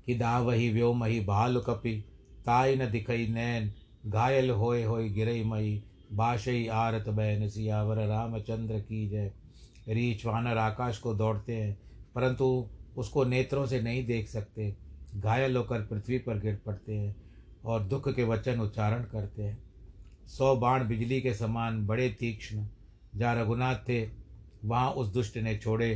कि 0.05 0.15
दावही 0.15 0.69
व्योमही 0.69 1.25
भाल 1.25 1.61
कपि 1.61 2.10
ताई 2.45 2.75
न 2.75 2.89
दिखई 2.91 3.27
नैन 3.27 3.71
घायल 4.07 4.49
होए 4.49 4.83
होए 4.83 5.09
गिरई 5.09 5.43
मई 5.43 5.81
बाशई 6.13 6.67
आरत 6.75 7.09
बैन 7.09 7.47
सियावर 7.49 8.05
रामचंद्र 8.07 8.79
की 8.79 9.07
जय 9.09 9.31
रीछ 9.89 10.25
वानर 10.25 10.57
आकाश 10.57 10.97
को 10.97 11.13
दौड़ते 11.13 11.55
हैं 11.55 11.77
परंतु 12.15 12.45
उसको 12.97 13.23
नेत्रों 13.25 13.65
से 13.65 13.81
नहीं 13.81 14.05
देख 14.05 14.27
सकते 14.29 14.73
घायल 15.17 15.57
होकर 15.57 15.81
पृथ्वी 15.81 16.17
पर 16.19 16.39
गिर 16.39 16.59
पड़ते 16.65 16.93
हैं 16.93 17.15
और 17.65 17.83
दुख 17.83 18.09
के 18.15 18.23
वचन 18.23 18.59
उच्चारण 18.59 19.03
करते 19.03 19.43
हैं 19.43 19.57
सौ 20.27 20.55
बाण 20.55 20.87
बिजली 20.87 21.21
के 21.21 21.33
समान 21.33 21.85
बड़े 21.87 22.09
तीक्ष्ण 22.19 22.65
जहाँ 23.15 23.35
रघुनाथ 23.35 23.75
थे 23.89 24.01
वहाँ 24.65 24.91
उस 24.91 25.07
दुष्ट 25.13 25.37
ने 25.37 25.57
छोड़े 25.57 25.89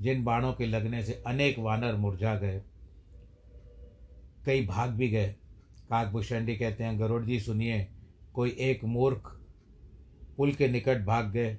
जिन 0.00 0.24
बाणों 0.24 0.52
के 0.52 0.66
लगने 0.66 1.02
से 1.02 1.22
अनेक 1.26 1.58
वानर 1.58 1.96
मुरझा 1.96 2.34
गए 2.34 2.62
कई 4.46 4.66
भाग 4.66 4.90
भी 4.90 5.08
गए 5.08 5.34
काकभूषणी 5.90 6.56
कहते 6.56 6.84
हैं, 6.84 6.98
गरुड़ 7.00 7.24
जी 7.24 7.40
सुनिए, 7.40 7.86
कोई 8.34 8.50
एक 8.60 8.84
मूर्ख 8.84 9.32
पुल 10.36 10.52
के 10.52 10.68
निकट 10.68 11.04
भाग 11.04 11.30
गए। 11.30 11.56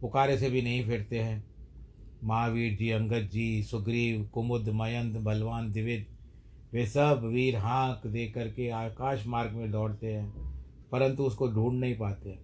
पुकारे 0.00 0.36
से 0.38 0.50
भी 0.50 0.62
नहीं 0.62 0.84
फिरते 0.84 1.18
हैं। 1.18 1.44
महावीर 2.24 2.76
जी, 2.76 2.90
अंगद 2.90 3.28
जी, 3.28 3.62
सुग्रीव, 3.62 4.22
कुमुद 4.24 4.68
मयंत 4.68 5.16
बलवान 5.16 5.70
दिविद 5.72 6.06
वे 6.72 6.86
सब 6.86 7.20
वीर 7.24 7.56
हाँक 7.56 8.06
दे 8.06 8.26
करके 8.26 8.68
आकाश 8.70 9.26
मार्ग 9.26 9.52
में 9.52 9.70
दौड़ते 9.70 10.12
हैं, 10.12 10.30
परंतु 10.92 11.24
उसको 11.24 11.48
ढूंढ 11.48 11.78
नहीं 11.80 11.96
पाते। 11.98 12.38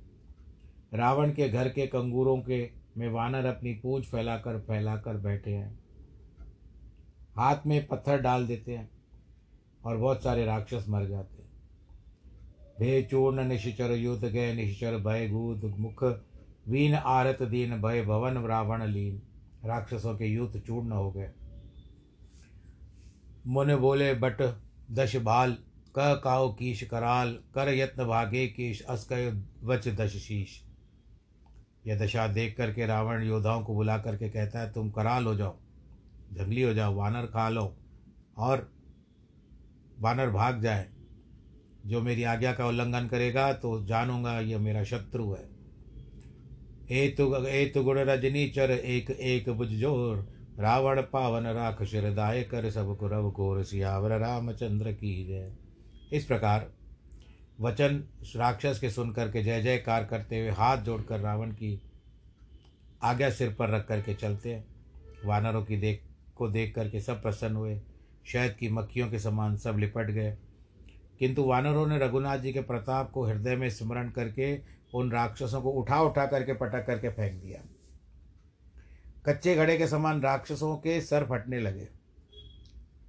रावण 0.95 1.33
के 1.33 1.49
घर 1.49 1.69
के 1.69 1.87
कंगूरों 1.87 2.37
के 2.39 2.69
में 2.97 3.09
वानर 3.09 3.47
अपनी 3.47 3.73
पूंछ 3.73 4.05
फैलाकर 4.05 4.59
फैलाकर 4.59 5.17
बैठे 5.17 5.51
हैं। 5.51 5.79
हाथ 7.37 7.67
में 7.67 7.87
पत्थर 7.87 8.21
डाल 8.21 8.47
देते 8.47 8.73
हैं। 8.73 8.89
और 9.85 9.97
बहुत 9.97 10.23
सारे 10.23 10.45
राक्षस 10.45 10.87
मर 10.89 11.07
जाते 11.07 11.43
भे 12.79 13.03
चूर्ण 13.03 13.45
निशिचर 13.45 13.91
युद्ध 13.93 14.25
गय 14.25 14.53
निशिचर 14.55 14.97
भय 14.99 15.29
गूद 15.29 15.65
मुख, 15.79 16.05
वीन, 16.69 16.95
आरत, 16.95 17.43
दीन, 17.43 17.83
भय, 17.83 18.03
भवन 18.03 18.39
रावण 18.47 18.87
लीन। 18.87 19.23
राक्षसों 19.65 20.17
के 20.19 20.27
युद्ध 20.27 20.61
चूर्ण 20.61 20.93
हो 20.93 21.11
गए। 21.11 21.31
मुन 23.47 23.77
बोले, 23.77 24.15
बट, 24.15 24.43
दश 24.91 25.17
बाल 25.17 25.57
क 25.99 26.21
काओ 26.25 26.53
कीश 26.55 26.83
कराल, 26.83 27.33
कर 27.33 27.69
यत्न 27.69 28.05
भागे 28.05 28.47
कीश 28.47 28.83
अस्कय 28.83 29.43
वच 29.65 29.89
दश 29.89 30.17
शीश। 30.17 30.63
यह 31.87 31.99
दशा 31.99 32.27
देख 32.29 32.57
करके 32.57 32.87
रावण 32.87 33.23
योद्धाओं 33.23 33.63
को 33.65 33.75
बुला 33.75 33.99
करके 33.99 34.29
कहता 34.29 34.61
है, 34.61 34.73
तुम 34.73 34.91
कराल 34.91 35.25
हो 35.25 35.35
जाओ, 35.35 35.57
जंगली 36.33 36.63
हो 36.63 36.75
जाओ, 36.75 36.95
वानर 36.95 37.27
खा 37.27 37.49
लो 37.49 37.77
और 38.37 38.73
वानर 39.99 40.31
भाग 40.31 40.61
जाए, 40.63 40.87
जो 41.87 42.01
मेरी 42.03 42.23
आज्ञा 42.25 42.53
का 42.53 42.67
उल्लंघन 42.67 43.07
करेगा 43.09 43.53
तो 43.55 43.81
जानूँगा 43.87 44.39
यह 44.41 44.59
मेरा 44.59 44.85
शत्रु 44.85 45.33
है। 45.33 45.49
एतु 46.95 47.35
एतु 47.39 47.83
गुण 47.83 47.99
रजनी 48.01 48.47
चर, 48.49 48.71
एक 48.71 49.11
एक 49.11 49.49
बुझ 49.51 49.69
ज़ोर, 49.71 50.27
रावण 50.59 51.01
पावन 51.03 51.47
राख 51.49 51.83
शिरदाय 51.83 52.43
कर, 52.43 52.71
सब 52.71 52.97
कुरव 52.97 53.31
घोर 53.31 53.63
सियावर 53.65 54.19
रामचंद्र 54.21 54.93
की 54.93 55.15
जय। 55.27 55.53
इस 56.13 56.25
प्रकार 56.25 56.71
वचन 57.61 58.03
राक्षस 58.37 58.79
के 58.81 58.91
सुन 58.91 59.13
करके 59.13 59.43
जय 59.43 59.61
जयकार 59.63 60.05
करते 60.05 60.39
हुए 60.41 60.51
हाथ 60.51 60.83
जोड़कर 60.83 61.21
रावण 61.21 61.51
की 61.53 61.81
आज्ञा 63.03 63.31
सिर 63.31 63.55
पर 63.55 63.71
रख 63.71 63.87
करके 63.89 64.15
चलते 64.15 64.55
हैं। 64.55 64.65
वानरों 65.25 65.63
की 65.65 65.77
देख, 65.77 66.03
को 66.37 66.49
देख 66.49 66.75
करके 66.75 67.01
सब 67.01 67.23
प्रसन्न 67.23 67.57
हुए। 67.57 67.81
शहद 68.27 68.53
की 68.53 68.69
मक्खियों 68.69 69.11
के 69.11 69.19
समान 69.19 69.57
सब 69.57 69.79
लिपट 69.79 70.11
गए। 70.11 70.37
किंतु 71.19 71.43
वानरों 71.43 71.87
ने 71.87 71.99
रघुनाथ 71.99 72.39
जी 72.39 72.53
के 72.53 72.61
प्रताप 72.61 73.11
को 73.11 73.25
हृदय 73.25 73.57
में 73.57 73.71
स्मरण 73.71 74.11
करके 74.11 74.61
उन 74.95 75.11
राक्षसों 75.11 75.63
को 75.63 75.71
उठा 75.71 76.03
उठा 76.03 76.27
करके 76.27 76.53
पटक 76.53 76.87
करके 76.87 77.09
फेंक 77.09 77.43
दिया। 77.43 77.61
कच्चे 79.27 79.55
घड़े 79.55 79.79
के 79.79 79.87
समान 79.87 80.21
राक्षसों 80.21 80.77
के 80.77 81.01
सर 81.01 81.25
फटने 81.25 81.61
लगे। 81.61 81.89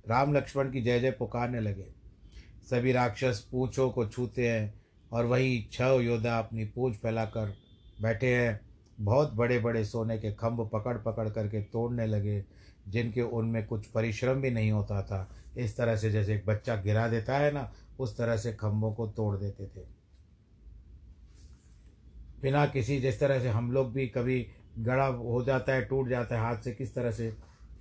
राम 0.10 0.34
लक्ष्मण 0.34 0.72
की 0.72 0.82
जय 0.82 1.00
जय 1.00 1.12
पुकारने 1.12 1.60
लगे। 1.60 1.88
सभी 2.70 2.92
राक्षस 2.92 3.48
पूछों 3.52 3.90
को 3.90 4.06
छूते 4.06 4.50
हैं 4.50 4.86
और 5.12 5.26
वही 5.26 5.70
छह 5.72 5.88
योद्धा 5.88 6.40
अपनी 6.40 6.66
पूछ 6.66 6.94
फैलाकर 6.96 7.56
बैठे 8.02 8.36
हैं। 8.36 8.62
बहुत 9.00 9.34
बड़े 9.34 9.60
बड़े 9.60 9.86
सोने 9.86 10.18
के 10.18 10.34
खम्भ 10.34 10.70
पकड़ 10.74 10.98
पकड़ 10.98 11.30
करके 11.30 11.62
तोड़ने 11.62 12.06
लगे। 12.06 12.46
जिनके 12.88 13.22
उनमें 13.22 13.66
कुछ 13.66 13.86
परिश्रम 13.86 14.42
भी 14.42 14.52
नहीं 14.52 14.72
होता 14.72 15.02
था। 15.02 15.30
इस 15.58 15.78
तरह 15.78 15.96
से 15.96 16.12
जैसे 16.12 16.36
एक 16.36 16.46
बच्चा 16.46 16.76
गिरा 16.76 17.08
देता 17.08 17.38
है 17.38 17.52
ना, 17.52 17.72
उस 18.00 18.18
तरह 18.18 18.38
से 18.38 18.54
खम्भों 18.54 18.94
को 18.94 19.08
तोड़ 19.08 19.36
देते 19.38 19.66
थे। 19.66 19.84
बिना 22.42 22.66
किसी, 22.66 23.00
जिस 23.00 23.20
तरह 23.20 23.40
से 23.40 23.50
हम 23.50 23.72
लोग 23.72 23.92
भी 23.94 24.08
कभी 24.08 24.46
गड़ा 24.80 25.06
हो 25.06 25.44
जाता 25.44 25.74
है, 25.74 25.86
टूट 25.86 26.10
जाता 26.10 26.36
है, 26.36 26.42
हाथ 26.42 26.62
से 26.62 26.72
किस 26.72 26.94
तरह 26.96 27.12
से, 27.12 27.34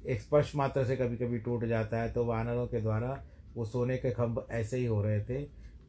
एक 0.06 0.20
स्पर्श 0.20 0.54
मात्र 0.56 0.84
से 0.84 0.96
कभी 0.96 1.16
कभी 1.16 1.38
टूट 1.38 1.64
जाता 1.64 2.00
है 2.02 2.12
तो 2.12 2.24
वानरों 2.24 2.66
के 2.66 2.80
द्वारा 2.80 3.24
वो 3.54 3.64
सोने 3.64 3.96
के 3.96 4.10
खम्भ 4.10 4.46
ऐसे 4.50 4.76
ही 4.76 4.84
हो 4.84 5.02
रहे 5.02 5.20
थे, 5.20 5.42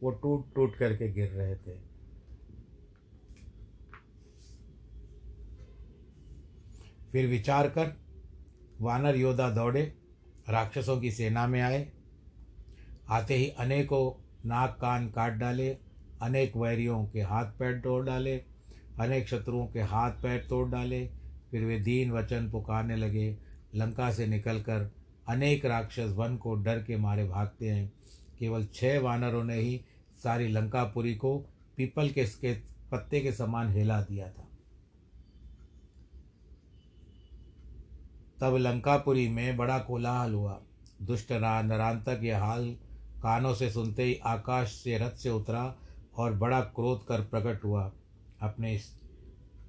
वो 0.03 0.11
टूट 0.11 0.53
टूट 0.55 0.75
करके 0.75 1.11
गिर 1.13 1.29
रहे 1.29 1.55
थे। 1.55 1.77
फिर 7.11 7.27
विचार 7.27 7.67
कर 7.69 7.95
वानर 8.81 9.15
योद्धा 9.15 9.49
दौड़े, 9.49 9.93
राक्षसों 10.49 11.01
की 11.01 11.11
सेना 11.11 11.47
में 11.47 11.61
आए। 11.61 11.91
आते 13.09 13.35
ही 13.35 13.49
अनेकों 13.49 14.21
नाक 14.49 14.77
कान 14.81 15.09
काट 15.09 15.33
डाले, 15.33 15.77
अनेक 16.21 16.57
वैरियों 16.57 17.05
के 17.05 17.21
हाथ 17.21 17.45
पैर 17.45 17.79
तोड़ 17.79 18.05
डाले, 18.05 18.37
अनेक 18.99 19.27
शत्रुओं 19.27 19.67
के 19.67 19.81
हाथ 19.81 20.11
पैर 20.11 20.45
तोड़ 20.49 20.69
डाले। 20.69 21.09
फिर 21.51 21.65
वे 21.65 21.79
दीन 21.79 22.11
वचन 22.11 22.49
पुकारने 22.51 22.95
लगे। 22.95 23.37
लंका 23.75 24.11
से 24.11 24.27
निकलकर 24.27 24.91
अनेक 25.27 25.65
राक्षस 25.65 26.13
वन 26.15 26.37
को 26.37 26.55
डर 26.55 26.83
के 26.83 26.97
मारे 26.97 27.25
भागते 27.25 27.69
हैं। 27.69 27.93
केवल 28.39 28.65
छह 28.65 28.99
वानरों 28.99 29.43
ने 29.43 29.55
ही 29.55 29.85
सारी 30.23 30.47
लंकापुरी 30.47 31.15
को 31.15 31.37
पीपल 31.77 32.09
के 32.09 32.53
पत्ते 32.91 33.19
के 33.19 33.31
समान 33.31 33.69
हिला 33.69 34.01
दिया 34.01 34.29
था। 34.29 34.44
तब 38.41 38.55
लंकापुरी 38.55 39.27
में 39.29 39.57
बड़ा 39.57 39.77
कोलाहल 39.79 40.33
हुआ। 40.33 40.59
दुष्ट 41.01 41.31
नरांतक 41.31 42.19
यह 42.23 42.43
हाल 42.43 42.69
कानों 43.23 43.53
से 43.53 43.69
सुनते 43.69 44.03
ही 44.03 44.15
आकाश 44.25 44.71
से 44.73 44.97
रथ 44.97 45.11
से 45.11 45.29
उतरा 45.29 45.75
और 46.17 46.33
बड़ा 46.33 46.59
क्रोध 46.61 47.05
कर 47.07 47.21
प्रकट 47.21 47.63
हुआ। 47.63 47.91
अपने 48.41 48.79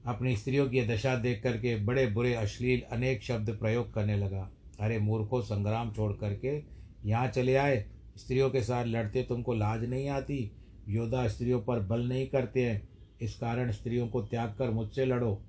अपनी 0.07 0.37
स्त्रियों 0.37 0.69
की 0.69 0.83
दशा 0.87 1.17
देख 1.17 1.43
करके 1.43 1.77
बड़े 1.77 2.07
बुरे 2.07 2.35
अश्लील 2.35 2.83
अनेक 2.93 3.23
शब्द 3.23 3.51
प्रयोग 3.51 3.93
करने 3.95 4.17
लगा। 4.17 4.51
अरे 4.81 4.99
मूर्खों, 4.99 5.41
संग्राम 5.41 5.93
छोड़ 5.93 6.13
करके 6.13 6.63
यहाँ 7.05 7.29
चले 7.29 7.55
आए? 7.57 7.85
स्त्रियों 8.17 8.51
के 8.51 8.61
साथ 8.61 8.85
लड़ते 8.85 9.23
तुमको 9.23 9.55
लाज 9.55 9.85
नहीं 9.85 10.09
आती? 10.09 10.51
योद्धा 10.89 11.27
स्त्रियों 11.29 11.61
पर 11.61 11.81
बल 11.81 12.09
नहीं 12.09 12.27
करते 12.27 12.65
हैं। 12.65 12.89
इस 13.21 13.35
कारण 13.35 13.73
स्त्रियों 13.73 14.09
को 14.09 14.23
त्याग 14.23 14.55
कर 14.59 14.71
मुझसे 14.71 15.07
लड़ो। 15.07 15.43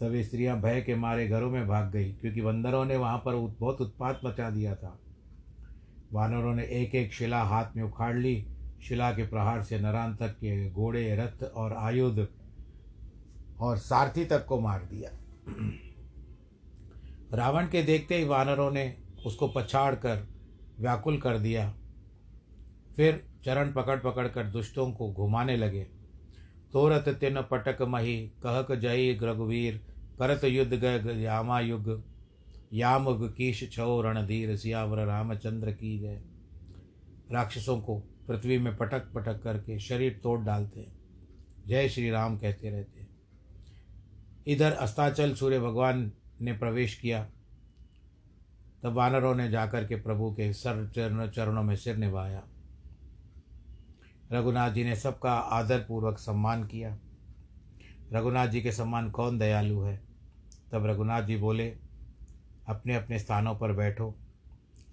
तभी 0.00 0.24
स्त्रियाँ 0.24 0.60
भय 0.60 0.80
के 0.80 0.94
मारे 0.94 1.28
घरों 1.28 1.50
में 1.50 1.68
भाग 1.68 1.90
गई, 1.90 2.12
क्योंकि 2.12 2.40
बंदरों 2.40 2.84
ने 2.84 2.96
वहाँ 2.96 3.18
पर 3.18 3.34
बहुत 3.60 3.80
उत्पात 3.80 4.20
मचा 4.24 4.50
दिया 4.50 4.74
था। 4.74 4.98
वानरों 6.12 6.54
ने 6.54 6.62
एक 6.62 6.94
एक 6.94 7.12
शिला 7.12 7.42
हाथ 7.42 7.76
में 7.76 7.82
उखाड़ 7.82 8.16
ली। 8.16 8.46
शिला 8.88 9.10
के 9.12 9.26
प्रहार 9.26 9.62
से 9.62 9.78
नरान 9.80 10.14
तक 10.16 10.28
के 10.28 10.70
घोड़े, 10.70 11.16
रथ 11.16 11.42
और 11.44 11.72
आयुध 11.72 12.28
और 13.60 13.78
सारथी 13.78 14.24
तक 14.24 14.46
को 14.46 14.60
मार 14.60 14.84
दिया। 14.84 15.10
रावण 17.36 17.66
के 17.66 17.82
देखते 17.82 18.16
ही 18.16 18.24
वानरों 18.24 18.70
ने 18.70 18.96
उसको 19.26 19.48
पछाड़ 19.48 19.94
कर 19.94 20.26
व्याकुल 20.80 21.18
कर 21.18 21.38
दिया। 21.38 21.74
फिर 22.96 23.22
चरण 23.44 23.72
पकड़ 23.72 23.98
पकड़ 23.98 24.28
कर 24.28 24.44
दुष्टों 24.44 24.90
को 24.92 25.12
घुमाने 25.12 25.56
लगे। 25.56 25.97
तोरत 26.72 27.08
तिन 27.20 27.40
पटक 27.42 27.82
मही 27.88 28.16
कहक 28.42 28.72
जय 28.72 29.18
रघुवीर 29.22 29.80
करत 30.18 30.44
युद्ध 30.44 30.74
गय 30.74 31.22
यामा 31.22 31.60
युग 31.60 31.90
यामुग 32.72 33.28
कीश 33.34 33.62
छो 33.72 34.00
रणधीर 34.02 34.56
सियावर 34.56 35.04
रामचंद्र 35.06 35.72
की 35.72 35.98
गए 35.98 36.20
राक्षसों 37.32 37.80
को 37.80 37.96
पृथ्वी 38.28 38.58
में 38.58 38.76
पटक 38.76 39.10
पटक 39.14 39.42
करके 39.42 39.78
शरीर 39.78 40.20
तोड़ 40.22 40.40
डालते 40.40 40.80
हैं 40.80 40.92
जय 41.66 41.88
श्री 41.88 42.10
राम 42.10 42.36
कहते 42.38 42.70
रहते 42.70 43.00
हैं 43.00 43.08
इधर 44.46 44.72
अस्ताचल 44.72 45.34
सूर्य 45.34 45.58
भगवान 45.60 46.10
ने 46.40 46.52
प्रवेश 46.52 46.94
किया 46.94 47.26
तब 48.82 48.92
वानरों 48.92 49.34
ने 49.34 49.48
जाकर 49.50 49.84
के 49.84 49.96
प्रभु 49.96 50.30
के 50.30 50.52
सर 50.52 50.86
चरण 50.94 51.28
चरणों 51.28 51.62
में 51.62 51.74
सिर 51.76 51.96
निभाया 51.96 52.42
रघुनाथ 54.32 54.70
जी 54.70 54.84
ने 54.84 54.96
सबका 54.96 55.32
आदर 55.32 55.78
पूर्वक 55.78 56.18
सम्मान 56.18 56.64
किया। 56.64 56.98
रघुनाथ 58.12 58.48
जी 58.48 58.62
के 58.62 58.72
सम्मान 58.72 59.10
कौन 59.10 59.38
दयालु 59.38 59.80
है? 59.80 60.00
तब 60.72 60.86
रघुनाथ 60.86 61.22
जी 61.22 61.36
बोले 61.36 61.76
अपने 62.68 62.94
अपने 62.94 63.18
स्थानों 63.18 63.54
पर 63.54 63.72
बैठो, 63.72 64.18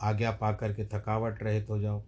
आज्ञा 0.02 0.32
पा 0.32 0.52
के 0.52 0.86
थकावट 0.86 1.43
रहित 1.43 1.69
हो 1.69 1.80
जाओ। 1.80 2.04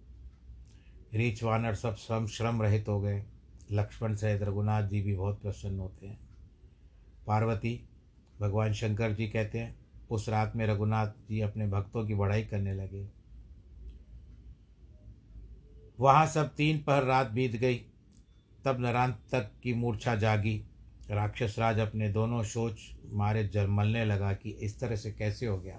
रीच 1.14 1.42
वानर 1.42 1.74
सब 1.74 1.96
श्रम 1.96 2.26
श्रम 2.26 2.62
रहित 2.62 2.88
हो 2.88 3.00
गए। 3.00 3.24
लक्ष्मण 3.72 4.14
सहित 4.14 4.42
रघुनाथ 4.42 4.82
जी 4.82 5.02
भी 5.02 5.16
बहुत 5.16 5.42
प्रसन्न 5.42 5.78
होते 5.78 6.06
हैं। 6.06 6.20
पार्वती, 7.26 7.88
भगवान 8.40 8.72
शंकर 8.72 9.12
जी 9.12 9.28
कहते 9.28 9.58
हैं, 9.58 9.78
उस 10.10 10.28
रात 10.28 10.56
में 10.56 10.66
रघुनाथ 10.66 11.06
जी 11.06 11.40
अपने 11.40 11.66
भक्तों 11.66 12.06
की 12.06 12.14
बढ़ाई 12.14 12.44
करने 12.44 12.74
लगे। 12.74 13.17
वहाँ 16.00 16.26
सब 16.26 16.54
तीन 16.54 16.78
पहर 16.78 17.04
रात 17.04 17.30
बीत 17.30 17.56
गई। 17.56 17.80
तब 18.64 18.76
नरांत 18.80 19.18
तक 19.32 19.50
की 19.62 19.74
मूर्छा 19.74 20.14
जागी। 20.14 20.64
राक्षस 21.10 21.56
राज 21.58 21.78
अपने 21.78 22.08
दोनों 22.08 22.42
सोच 22.42 22.80
मारे 23.12 23.44
जलमलने 23.44 24.04
लगा 24.04 24.32
कि 24.32 24.50
इस 24.50 24.80
तरह 24.80 24.96
से 24.96 25.12
कैसे 25.12 25.46
हो 25.46 25.58
गया? 25.58 25.78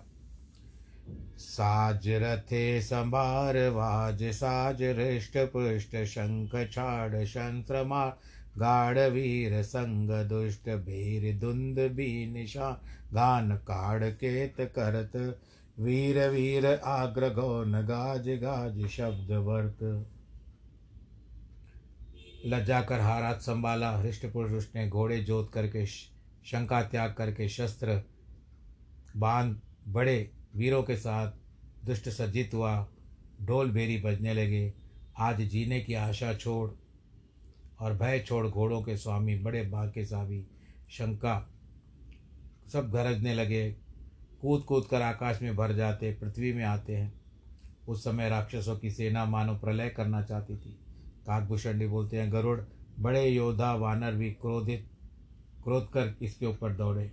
साज 1.37 2.07
रथे 2.07 2.81
संभार 2.81 3.69
वाज 3.69 4.23
साज, 4.23 4.83
हृष्ट 4.83 5.37
पुष्ट, 5.37 6.05
शंख 6.05 6.69
छाड़, 6.71 7.25
शंत्र 7.25 7.83
मार, 7.83 8.17
गाढ़ 8.57 8.99
वीर 8.99 9.63
संग 9.63 10.09
दुष्ट, 10.09 10.69
भीर 10.69 11.39
धुंद 11.39 11.79
भी 11.79 12.31
निशा 12.31 12.81
गान, 13.13 13.55
काड़, 13.55 14.03
केत 14.03 14.55
करत 14.59 15.39
वीर 15.79 16.17
वीर 16.29 16.65
आग्र 16.65 17.29
गौन 17.29 17.81
गाज 17.81 18.27
गाज 18.29 18.85
शब्द 18.87 19.31
वर्त। 19.31 19.83
लज्जा 22.45 22.81
कर 22.81 22.99
हारात 22.99 23.41
संभाला 23.41 23.91
हृष्ट 23.91 24.25
पुरुष 24.25 24.65
ने 24.75 24.87
घोड़े 24.89 25.19
जोत 25.19 25.51
करके 25.53 25.85
शंका 25.85 26.81
त्याग 26.83 27.13
करके 27.13 27.49
शस्त्र 27.49 28.01
बाँध 29.17 29.59
बड़े 29.87 30.31
वीरों 30.55 30.83
के 30.83 30.95
साथ 30.95 31.31
दुष्ट 31.85 32.09
सज्जित 32.09 32.53
हुआ, 32.53 32.87
ढोल 33.41 33.71
बेरी 33.71 33.97
बजने 33.97 34.33
लगे। 34.33 34.73
आज 35.19 35.41
जीने 35.41 35.79
की 35.81 35.93
आशा 35.93 36.33
छोड़ 36.33 36.69
और 37.79 37.93
भय 37.93 38.19
छोड़ 38.19 38.47
घोड़ों 38.47 38.81
के 38.81 38.97
स्वामी 38.97 39.35
बड़े 39.39 39.63
भाग्य 39.69 40.05
सावी 40.05 40.45
शंका 40.89 41.39
सब 42.73 42.91
गरजने 42.91 43.33
लगे। 43.33 43.88
कूद 44.41 44.61
कूद 44.61 44.85
कर 44.85 45.01
आकाश 45.01 45.41
में 45.41 45.55
भर 45.55 45.73
जाते, 45.73 46.11
पृथ्वी 46.13 46.53
में 46.53 46.63
आते 46.63 46.95
हैं। 46.95 47.13
उस 47.87 48.03
समय 48.03 48.29
राक्षसों 48.29 48.77
की 48.77 48.91
सेना 48.91 49.25
मानो 49.25 49.57
प्रलय 49.57 49.89
करना 49.89 50.21
चाहती 50.21 50.57
थी। 50.57 50.79
काकभूषण 51.27 51.79
जी 51.79 51.87
बोलते 51.87 52.21
हैं, 52.21 52.33
गरुड़, 52.33 52.61
बड़े 52.99 53.27
योद्धा 53.27 53.75
वानर 53.75 54.15
भी 54.15 54.31
क्रोधित, 54.31 54.89
क्रोध 55.63 55.91
कर 55.91 56.15
इसके 56.21 56.45
ऊपर 56.45 56.73
दौड़े। 56.73 57.11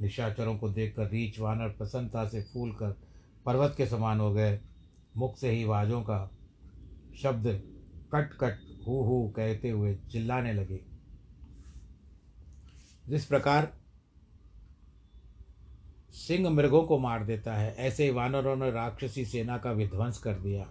निशाचरों 0.00 0.58
को 0.58 0.68
देखकर 0.68 1.08
रीच 1.08 1.38
वानर 1.38 1.68
प्रसन्नता 1.68 2.28
से 2.28 2.42
फूल 2.42 2.72
कर 2.72 2.96
पर्वत 3.46 3.74
के 3.76 3.86
समान 3.86 4.20
हो 4.20 4.32
गए। 4.32 4.60
मुख 5.16 5.36
से 5.36 5.50
ही 5.50 5.64
वाजों 5.64 6.02
का 6.02 6.30
शब्द 7.22 7.62
कट 8.14 8.30
कट 8.40 8.58
हु 8.88 9.02
हु 9.02 9.32
कहते 9.36 9.70
हुए 9.70 9.94
चिल्लाने 9.94 10.52
लगे। 10.52 10.80
जिस 13.08 13.26
प्रकार 13.26 13.81
सिंह 16.12 16.50
मृगों 16.50 16.82
को 16.82 16.98
मार 16.98 17.24
देता 17.24 17.54
है। 17.54 17.74
ऐसे 17.74 18.04
ही 18.04 18.10
वानरों 18.10 18.56
ने 18.56 18.70
राक्षसी 18.70 19.24
सेना 19.24 19.58
का 19.58 19.72
विध्वंस 19.72 20.18
कर 20.18 20.34
दिया। 20.34 20.68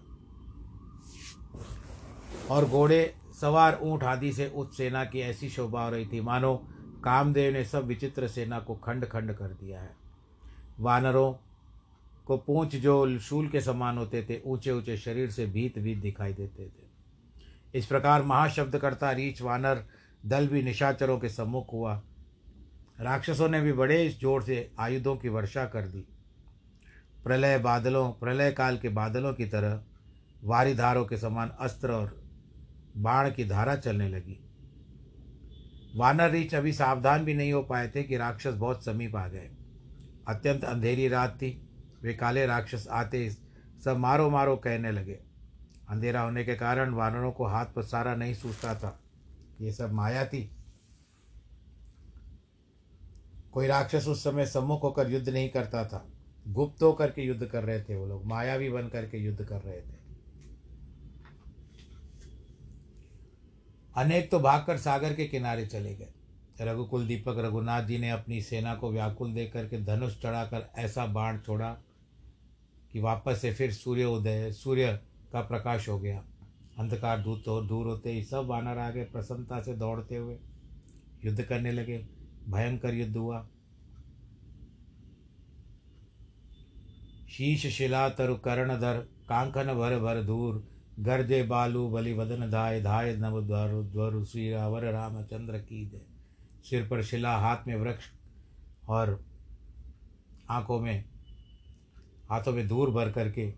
और 2.52 2.66
घोड़े, 2.66 3.16
सवार, 3.42 3.80
ऊँट 3.82 4.04
आदि 4.04 4.32
से 4.34 4.48
उस 4.48 4.78
सेना 4.78 5.06
की 5.06 5.20
ऐसी 5.20 5.50
शोभा 5.50 5.84
हो 5.84 5.92
रही 5.92 6.06
थी। 6.06 6.22
मानो, 6.22 6.68
कामदेव 7.04 7.54
ने 7.54 7.66
सब 7.66 7.86
विचित्र 7.86 8.28
सेना 8.28 8.60
को 8.60 8.76
खंड 8.76 9.06
खंड 9.06 9.34
कर 9.34 9.48
दिया 9.48 9.82
है। 9.82 9.96
वानरों 10.80 11.34
को 12.26 12.38
पूंछ 12.38 12.76
जो 12.76 13.20
शूल 13.20 13.48
के 13.48 13.62
समान 13.62 13.98
होते 13.98 14.24
थे 14.24 14.42
ऊँचे 14.46 14.72
ऊँचे 14.72 14.98
शरीर 14.98 15.30
से 15.30 15.46
भीत 15.46 15.80
भीत 15.80 15.98
दिखाई 15.98 16.34
देते 16.34 16.66
थे। 16.66 16.92
इस 17.76 17.86
प्रकार 17.86 18.24
महाशब्द 18.24 18.78
करता 18.78 19.12
रीच 19.12 19.42
वानर 19.42 19.86
दल 20.26 20.48
भी 20.48 20.64
निशाचरों 20.64 21.20
के 21.20 21.30
सम्मुख 21.30 21.74
हुआ। 21.74 22.02
राक्षसों 23.02 23.50
ने 23.50 23.62
भी 23.62 23.74
बड़े 23.74 24.10
ज़ोर 24.10 24.44
से 24.44 24.72
आयुधों 24.80 25.16
की 25.16 25.30
वर्षा 25.30 25.66
कर 25.66 25.88
दी। 25.88 26.06
प्रलय 27.24 27.58
बादलों, 27.60 28.10
प्रलय 28.12 28.52
काल 28.52 28.78
के 28.78 28.90
बादलों 28.90 29.34
की 29.34 29.46
तरह 29.46 29.82
वारिधारों 30.44 31.06
के 31.06 31.18
समान 31.18 31.52
अस्त्र 31.60 31.92
और 31.92 32.22
बाण 32.98 33.30
की 33.32 33.46
धारा 33.46 33.76
चलने 33.76 34.10
लगी। 34.10 34.40
वानर 35.96 36.30
रीच 36.30 36.56
अभी 36.56 36.74
सावधान 36.74 37.26
भी 37.26 37.34
नहीं 37.34 37.54
हो 37.54 37.62
पाए 37.62 37.88
थे 37.88 38.04
कि 38.04 38.18
राक्षस 38.18 38.54
बहुत 38.54 38.86
समीप 38.86 39.16
आ 39.16 39.28
गए। 39.28 39.50
अत्यंत 40.28 40.64
अंधेरी 40.64 41.08
रात 41.08 41.36
थी। 41.36 41.50
वे 42.04 42.14
काले 42.14 42.46
राक्षस 42.46 42.88
आते 42.92 43.30
सब 43.86 43.98
मारो 43.98 44.30
मारो 44.30 44.56
कहने 44.56 44.92
लगे। 44.92 45.20
अंधेरा 45.90 46.22
होने 46.22 46.44
के 46.44 46.56
कारण 46.56 46.94
वानरों 46.94 47.32
को 47.32 47.46
हाथ 47.46 47.66
पसारा 47.66 48.16
नहीं 48.16 48.34
सूझता 48.34 48.76
था। 48.76 49.00
ये 49.62 49.72
सब 49.74 49.94
माया 49.94 50.26
थी। 50.26 50.50
कोई 53.52 53.68
राक्षस 53.68 54.08
उस 54.08 54.24
समय 54.24 54.46
सम्मुख 54.46 54.84
होकर 54.84 55.10
युद्ध 55.10 55.30
नहीं 55.30 55.50
करता 55.50 55.86
था। 55.86 56.06
गुप्त 56.48 56.84
होकर 56.84 57.12
के 57.12 57.22
युद्ध 57.22 57.46
कर 57.46 57.64
रहे 57.64 57.82
थे 57.82 57.96
वो 57.96 58.06
लोग, 58.06 58.26
मायावी 58.26 58.70
बन 58.70 58.88
करके 58.88 59.18
युद्ध 59.18 59.44
कर 59.44 59.62
रहे 59.62 59.82
थे। 59.82 60.00
अनेक 63.96 64.32
तो 64.32 64.40
भागकर 64.40 64.78
सागर 64.78 65.14
के 65.14 65.26
किनारे 65.26 65.66
चले 65.66 65.94
गए। 65.96 66.08
रघुकुल 66.62 67.08
दीपक 67.08 67.36
रघुनाथ 67.38 67.84
जी 67.84 67.98
ने 67.98 68.10
अपनी 68.10 68.42
सेना 68.42 68.76
को 68.76 68.92
व्याकुल 68.92 69.34
देख 69.34 69.52
करके 69.54 69.82
धनुष 69.82 70.22
चढ़ाकर 70.22 70.70
ऐसा 70.78 71.06
बाण 71.06 71.40
छोड़ा 71.40 71.70
कि 72.92 73.00
वापस 73.00 73.42
से 73.42 73.54
फिर 73.54 73.74
सूर्य 73.74 74.06
उदय, 74.06 74.52
सूर्य 74.52 75.00
का 75.34 75.42
प्रकाश 75.42 75.90
हो 75.90 76.00
गया। 76.00 76.24
अंधकार 76.80 77.20
दूर 77.20 77.42
तो 77.46 77.62
दूर 77.62 77.88
होते 77.88 78.12
ही 78.12 78.24
सब 78.24 78.46
वानर 78.46 78.78
आगे 78.78 79.04
प्रसन्नता 79.04 79.62
से 79.62 79.74
दौड़ते 79.74 80.16
हुए 80.16 80.38
युद्ध 81.26 81.42
करने 81.44 81.72
लगे। 81.72 82.21
भयंकर 82.50 82.94
युद्ध 82.94 83.18
हुआ। 83.18 83.48
शीश 87.30 87.68
शिला 87.68 88.10
तरु 88.10 88.36
कर्णधर 88.36 88.98
कांकन 89.30 89.74
भर 89.74 90.00
भर 90.00 90.24
धूर, 90.24 90.68
गर्जे 91.00 91.44
बालू 91.44 91.90
बलि 91.90 92.14
वदन 92.14 92.52
धाय 92.52 92.82
धाय 92.82 93.16
नव 93.16 93.42
द्वारु 93.42 93.84
द्वर 93.84 94.26
श्री 94.26 94.52
रावर 94.52 94.84
रामचंद्र 94.84 95.58
की 95.58 95.86
जय। 95.86 96.02
सिर 96.64 96.88
पर 96.88 97.04
शिला, 97.04 97.38
हाथ 97.38 97.58
में 97.68 97.76
वृक्ष 97.76 98.04
और 98.90 99.26
आँखों 100.50 100.80
में, 100.80 101.04
हाथों 102.30 102.54
में 102.54 102.68
दूर 102.68 102.92
भर 102.92 103.12
करके, 103.12 103.54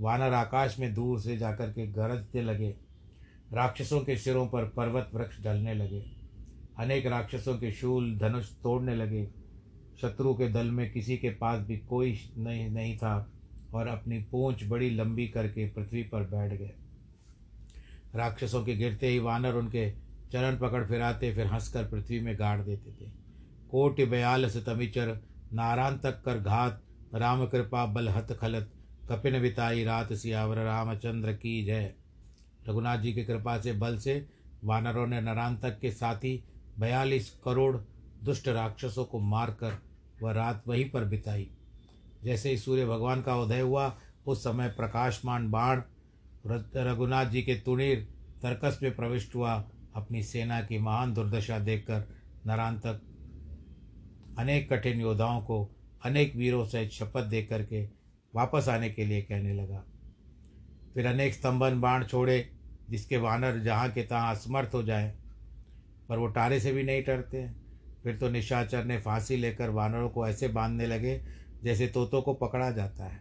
वानर 0.00 0.32
आकाश 0.32 0.78
में 0.78 0.94
दूर 0.94 1.20
से 1.20 1.36
जाकर 1.36 1.70
के 1.72 1.86
गरजते 1.86 2.42
लगे। 2.42 2.76
राक्षसों 3.52 4.00
के 4.00 4.16
सिरों 4.16 4.46
पर 4.46 4.64
पर्वत 4.64 5.10
वृक्ष 5.14 5.44
ढलने 5.44 5.74
लगे। 5.74 6.13
अनेक 6.78 7.06
राक्षसों 7.06 7.58
के 7.58 7.72
शूल 7.72 8.18
धनुष 8.18 8.50
तोड़ने 8.62 8.94
लगे। 8.94 9.28
शत्रु 10.00 10.34
के 10.34 10.48
दल 10.48 10.66
में 10.66 10.92
किसी 10.92 11.16
के 11.16 11.30
पास 11.30 11.66
भी 11.66 11.76
कोई 11.78 12.18
नहीं 12.38 12.70
नहीं 12.70 12.96
था 12.96 13.32
और 13.74 13.86
अपनी 13.86 14.18
पूंछ 14.18 14.64
बड़ी 14.68 14.90
लंबी 14.90 15.28
करके 15.28 15.68
पृथ्वी 15.68 16.02
पर 16.02 16.22
बैठ 16.22 16.52
गए। 16.52 16.74
राक्षसों 18.14 18.64
के 18.64 18.74
गिरते 18.76 19.08
ही 19.08 19.18
वानर 19.18 19.54
उनके 19.54 19.90
चरण 20.32 20.56
पकड़ 20.56 20.86
फिराते, 20.86 21.34
फिर 21.34 21.46
हंसकर 21.46 21.84
पृथ्वी 21.84 22.20
में 22.20 22.38
गाड़ 22.38 22.60
देते 22.60 22.90
थे। 22.90 23.10
कोटि 23.70 24.04
बयालस 24.04 24.56
तमिचर, 24.56 25.18
नारायण 25.52 25.96
तक 25.96 26.22
कर 26.22 26.38
घात, 26.38 26.82
राम 27.14 27.46
कृपा, 27.46 27.86
बल 27.86 28.08
हत 28.08 28.38
खलत, 28.40 28.70
कपिन 29.10 29.40
बिताई 29.40 29.84
रात 29.84 30.12
सियावर, 30.12 30.56
रामचंद्र 30.56 31.32
की 31.32 31.64
जय। 31.64 31.94
रघुनाथ 32.68 32.98
जी 32.98 33.12
की 33.12 33.24
कृपा 33.24 33.58
से, 33.60 33.72
बल 33.72 33.98
से 33.98 34.26
वानरों 34.64 35.06
ने 35.06 35.20
नरांतक 35.20 35.78
के 35.80 35.90
साथी 35.90 36.44
बयालीस 36.78 37.30
करोड़ 37.44 37.76
दुष्ट 38.24 38.48
राक्षसों 38.48 39.04
को 39.04 39.18
मारकर 39.20 39.78
वह 40.22 40.32
रात 40.32 40.62
वहीं 40.68 40.90
पर 40.90 41.04
बिताई। 41.04 41.50
जैसे 42.24 42.50
ही 42.50 42.58
सूर्य 42.58 42.86
भगवान 42.86 43.22
का 43.22 43.36
उदय 43.36 43.60
हुआ, 43.60 43.98
उस 44.26 44.44
समय 44.44 44.68
प्रकाशमान 44.68 45.50
बाण 45.50 45.82
रघुनाथ 46.76 47.26
जी 47.26 47.42
के 47.42 47.54
तुणीर 47.54 48.08
तर्कस 48.42 48.78
में 48.82 48.96
प्रविष्ट 48.96 49.34
हुआ। 49.34 49.70
अपनी 49.94 50.22
सेना 50.22 50.60
की 50.60 50.78
महान 50.78 51.14
दुर्दशा 51.14 51.58
देखकर 51.58 52.08
नरांतक 52.46 53.00
अनेक 54.38 54.72
कठिन 54.72 55.00
योद्धाओं 55.00 55.40
को, 55.40 55.76
अनेक 56.04 56.36
वीरों 56.36 56.64
से 56.66 56.88
शपथ 56.88 57.24
दे 57.24 57.42
करके 57.42 57.84
वापस 58.34 58.68
आने 58.68 58.90
के 58.90 59.04
लिए 59.04 59.22
कहने 59.22 59.54
लगा। 59.54 59.84
फिर 60.94 61.06
अनेक 61.06 61.34
स्तंभन 61.34 61.80
बाण 61.80 62.04
छोड़े, 62.04 62.50
जिसके 62.90 63.16
वानर 63.16 63.58
जहाँ 63.58 63.90
के 63.90 64.02
तहाँ 64.02 64.34
असमर्थ 64.34 64.74
हो 64.74 64.82
जाए 64.82 65.14
पर 66.08 66.18
वो 66.18 66.26
टारे 66.26 66.60
से 66.60 66.72
भी 66.72 66.82
नहीं 66.82 67.04
डरते 67.04 67.64
फिर 68.02 68.16
तो 68.16 68.28
निशाचर 68.28 68.84
ने 68.84 68.98
फांसी 68.98 69.36
लेकर 69.36 69.70
वानरों 69.70 70.08
को 70.08 70.28
ऐसे 70.28 70.48
बांधने 70.48 70.86
लगे 70.86 71.24
जैसे 71.62 71.86
तोतों 71.86 72.22
को 72.22 72.34
पकड़ा 72.34 72.70
जाता 72.70 73.04
है। 73.04 73.20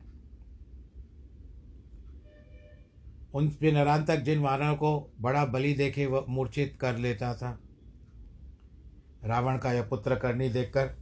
उन 3.33 3.51
नरान 3.63 4.05
तक 4.05 4.17
जिन 4.17 4.39
वानरों 4.39 4.75
को 4.75 5.13
बड़ा 5.21 5.45
बलि 5.45 5.73
देखे 5.73 6.05
वह 6.05 6.25
मूर्छित 6.29 6.77
कर 6.81 6.97
लेता 6.97 7.33
था। 7.33 7.59
रावण 9.23 9.57
का 9.57 9.73
यह 9.73 9.83
पुत्र 9.83 10.15
करनी 10.15 10.49
देखकर 10.49 10.95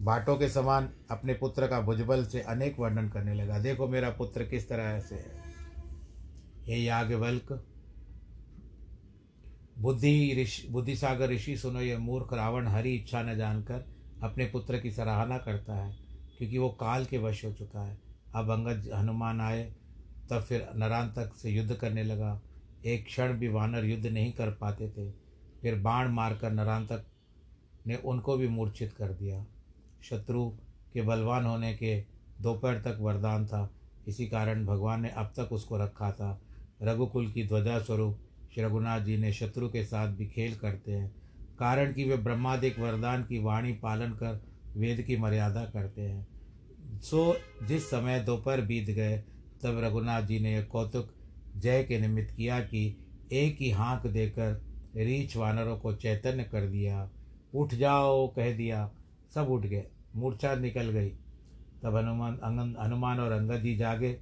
बाटों 0.00 0.36
के 0.36 0.48
समान 0.48 0.88
अपने 1.10 1.34
पुत्र 1.34 1.66
का 1.66 1.80
भुजबल 1.80 2.24
से 2.24 2.40
अनेक 2.40 2.78
वर्णन 2.78 3.08
करने 3.08 3.34
लगा। 3.34 3.58
देखो 3.58 3.88
मेरा 3.88 4.10
पुत्र 4.10 4.44
किस 4.44 4.68
तरह 4.68 5.00
से 5.00 5.14
है। 5.14 5.42
हे 6.62 6.76
याज्ञवल्क 6.76 7.64
बुद्धि 9.80 10.42
ऋषि, 10.42 10.68
बुद्धिसागर 10.68 11.30
ऋषि 11.30 11.56
सुनो 11.56 11.80
ये 11.80 11.96
मूर्ख 11.96 12.32
रावण 12.32 12.66
हरी 12.66 12.94
इच्छा 12.94 13.22
न 13.22 13.36
जानकर 13.36 13.84
अपने 14.22 14.46
पुत्र 14.46 14.78
की 14.78 14.90
सराहना 14.90 15.38
करता 15.38 15.74
है, 15.74 15.96
क्योंकि 16.38 16.58
वो 16.58 16.68
काल 16.68 17.04
के 17.04 17.18
वश 17.18 17.44
हो 17.44 17.52
चुका 17.52 17.80
है। 17.80 17.98
अब 18.34 18.50
अंगद 18.50 18.90
हनुमान 18.94 19.40
आए, 19.40 19.74
तब 20.30 20.40
फिर 20.40 20.68
नरांतक 20.76 21.34
से 21.34 21.50
युद्ध 21.50 21.74
करने 21.74 22.02
लगा। 22.02 22.40
एक 22.84 23.06
क्षण 23.06 23.32
भी 23.32 23.48
वानर 23.48 23.84
युद्ध 23.84 24.06
नहीं 24.06 24.32
कर 24.32 24.50
पाते 24.50 24.88
थे। 24.88 25.10
फिर 25.62 25.74
बाण 25.74 26.08
मारकर 26.08 26.52
नरांतक 26.52 27.04
ने 27.86 27.96
उनको 27.96 28.36
भी 28.36 28.48
मूर्छित 28.48 28.92
कर 28.92 29.08
दिया। 29.08 29.46
शत्रु 30.02 30.50
के 30.94 31.02
बलवान 31.02 31.44
होने 31.44 31.74
के 31.74 32.00
दोपहर 32.40 32.78
तक 32.78 32.98
वरदान 33.00 33.46
था। 33.46 33.70
इसी 34.08 34.26
कारण 34.26 34.66
भगवान 34.66 35.02
ने 35.02 35.08
अब 35.08 35.32
तक 35.36 35.52
उसको 35.52 35.76
रखा 35.76 36.12
था। 36.12 36.40
रघुकुल 36.82 37.32
की 37.32 37.46
ध्वजा 37.46 37.78
स्वरूप 37.78 38.20
श्री 38.54 38.64
रघुनाथ 38.64 39.00
जी 39.00 39.16
ने 39.16 39.32
शत्रु 39.32 39.68
के 39.68 39.84
साथ 39.84 40.08
भी 40.08 40.26
खेल 40.26 40.54
करते 40.56 40.92
हैं, 40.92 41.12
कारण 41.58 41.92
कि 41.92 42.04
वे 42.04 42.16
ब्रह्मादिक 42.16 42.78
वरदान 42.78 43.22
की 43.22 43.38
वाणी 43.38 43.72
पालन 43.72 44.10
कर 44.10 44.42
वेद 44.76 45.02
की 45.02 45.16
मर्यादा 45.16 45.64
करते 45.64 46.02
हैं। 46.02 46.26
सो, 47.00 47.36
जिस 47.62 47.90
समय 47.90 48.20
दोपहर 48.20 48.60
बीत 48.60 48.90
गए, 48.90 49.18
तब 49.62 49.80
रघुनाथ 49.84 50.22
जी 50.22 50.40
ने 50.40 50.62
कौतुक 50.62 51.14
जय 51.56 51.84
के 51.84 52.00
निमित्त 52.00 52.34
किया 52.34 52.60
कि 52.60 52.96
एक 53.32 53.56
ही 53.60 53.70
हाँक 53.70 54.06
देकर 54.06 54.52
रीछ 54.96 55.36
वानरों 55.36 55.78
को 55.78 55.94
चैतन्य 55.94 56.44
कर 56.44 56.66
दिया। 56.66 57.10
उठ 57.54 57.74
जाओ, 57.74 58.28
कह 58.28 58.56
दिया। 58.56 58.90
सब 59.34 59.48
उठ 59.50 59.62
गए। 59.62 59.84
मूर्छा 60.16 60.54
निकल 60.54 60.90
गई। 60.90 61.08
तब 61.82 61.96
हनुमान, 61.96 62.36
अंगन, 62.36 62.76
हनुमान 62.80 63.20
और 63.20 63.32
अंगद 63.32 63.62
जी 63.62 63.76
जागे। 63.76 64.12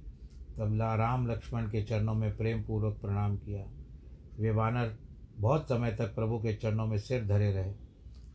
तब 0.57 0.77
राम 0.81 1.27
लक्ष्मण 1.27 1.65
के 1.65 1.83
चरणों 1.83 2.13
में 2.13 2.37
प्रेम 2.37 2.63
पूर्वक 2.63 2.97
प्रणाम 2.97 3.37
किया। 3.37 3.65
वे 4.39 4.51
वानर 4.51 4.95
बहुत 5.37 5.69
समय 5.69 5.91
तक 5.91 6.15
प्रभु 6.15 6.37
के 6.37 6.53
चरणों 6.53 6.85
में 6.87 6.97
सिर 6.97 7.25
धरे 7.25 7.51
रहे। 7.51 7.73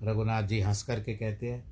रघुनाथ 0.03 0.43
जी 0.43 0.61
हंस 0.61 0.83
करके 0.83 1.15
कहते 1.15 1.51
हैं 1.51 1.65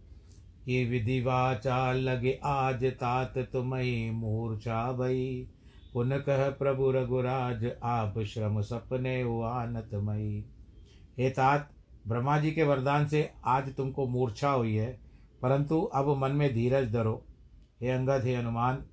कि 0.65 0.85
विधि 0.85 1.21
वाचा 1.21 1.93
लगे 1.93 2.39
आज 2.45 2.85
तात 2.85 3.39
तुम्हें 3.53 4.11
मूर्छा 4.11 4.93
भई। 4.93 5.49
पुन 5.95 6.19
कह 6.19 6.49
प्रभु 6.51 6.91
रघुराज, 6.91 7.65
आप 7.83 8.19
श्रम 8.19 8.61
सपने 8.61 9.21
आनत 9.45 9.95
मई। 9.95 10.45
हे 11.19 11.31
तात, 11.31 11.71
ब्रह्मा 12.09 12.39
जी 12.39 12.51
के 12.51 12.63
वरदान 12.63 13.07
से 13.07 13.31
आज 13.45 13.75
तुमको 13.75 14.07
मूर्छा 14.07 14.51
हुई 14.51 14.75
है, 14.75 15.01
परंतु 15.43 15.81
अब 15.95 16.17
मन 16.19 16.33
में 16.33 16.53
धीरज 16.55 16.93
धरो। 16.93 17.25
हे 17.83 17.91
अंगद, 17.91 18.25
हे 18.25 18.35
हनुमान, 18.37 18.85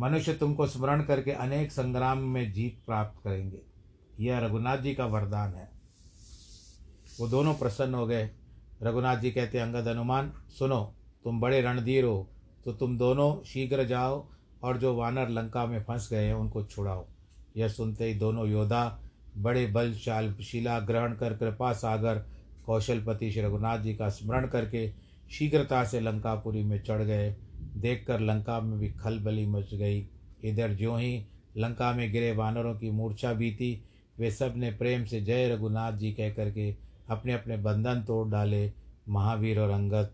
मनुष्य 0.00 0.34
तुमको 0.34 0.66
स्मरण 0.66 1.02
करके 1.02 1.30
अनेक 1.30 1.72
संग्राम 1.72 2.18
में 2.18 2.52
जीत 2.52 2.82
प्राप्त 2.86 3.22
करेंगे। 3.24 3.75
यह 4.20 4.38
रघुनाथ 4.38 4.78
जी 4.78 4.94
का 4.94 5.06
वरदान 5.06 5.54
है। 5.54 5.68
वो 7.20 7.28
दोनों 7.28 7.54
प्रसन्न 7.54 7.94
हो 7.94 8.06
गए। 8.06 8.30
रघुनाथ 8.82 9.16
जी 9.16 9.30
कहते, 9.30 9.58
अंगद 9.58 9.88
हनुमान, 9.88 10.32
सुनो, 10.58 10.94
तुम 11.24 11.40
बड़े 11.40 11.60
रणधीर 11.60 12.04
हो 12.04 12.28
तो 12.64 12.72
तुम 12.72 12.96
दोनों 12.98 13.44
शीघ्र 13.44 13.84
जाओ 13.84 14.26
और 14.62 14.78
जो 14.78 14.94
वानर 14.94 15.28
लंका 15.28 15.64
में 15.66 15.82
फंस 15.82 16.08
गए 16.10 16.24
हैं, 16.24 16.34
उनको 16.34 16.62
छुड़ाओ। 16.64 17.06
यह 17.56 17.68
सुनते 17.68 18.04
ही 18.04 18.14
दोनों 18.14 18.46
योद्धा 18.48 19.00
बड़े 19.36 19.66
बलशाल, 19.66 20.34
शिला 20.34 20.78
ग्रहण 20.80 21.14
कर 21.14 21.36
कृपा 21.36 21.72
सागर, 21.72 22.18
कौशलपति 22.66 23.30
श्री 23.32 23.42
रघुनाथ 23.42 23.78
जी 23.78 23.94
का 23.94 24.08
स्मरण 24.08 24.46
करके 24.46 24.88
शीघ्रता 25.30 25.84
से 25.84 26.00
लंकापुरी 26.00 26.62
में 26.62 26.82
चढ़ 26.82 27.02
गए। 27.02 27.34
देखकर 27.76 28.20
लंका 28.20 28.60
में 28.60 28.78
भी 28.78 28.90
खलबली 28.92 29.46
मच 29.46 29.74
गई। 29.74 30.08
इधर 30.44 30.74
ज्यों 30.74 30.98
ही 31.00 31.26
लंका 31.56 31.92
में 31.92 32.10
गिरे 32.12 32.32
वानरों 32.32 32.74
की 32.74 32.90
मूर्छा 32.90 33.34
थी 33.34 33.84
वे 34.18 34.30
सबने 34.30 34.70
प्रेम 34.72 35.04
से 35.04 35.20
जय 35.20 35.48
रघुनाथ 35.48 35.92
जी 35.92 36.12
कह 36.12 36.30
करके 36.32 36.74
अपने 37.10 37.32
अपने 37.32 37.56
बंधन 37.58 38.02
तोड़ 38.02 38.28
डाले। 38.28 38.70
महावीर 39.08 39.58
और 39.60 39.70
अंगद 39.70 40.10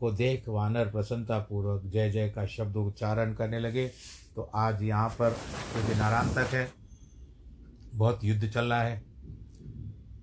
को 0.00 0.10
देख 0.12 0.48
वानर 0.48 0.90
प्रसन्नतापूर्वक 0.90 1.82
जय 1.86 2.10
जय 2.10 2.28
का 2.28 2.46
शब्द 2.48 2.76
उच्चारण 2.76 3.34
करने 3.34 3.58
लगे। 3.60 3.86
तो 4.36 4.42
आज 4.42 4.82
यहाँ 4.82 5.08
पर 5.10 5.30
क्योंकि 5.72 5.98
नारायण 5.98 6.28
तक 6.34 6.54
है, 6.54 6.68
बहुत 7.94 8.24
युद्ध 8.24 8.48
चल 8.48 8.64
रहा 8.64 8.82
है 8.82 9.02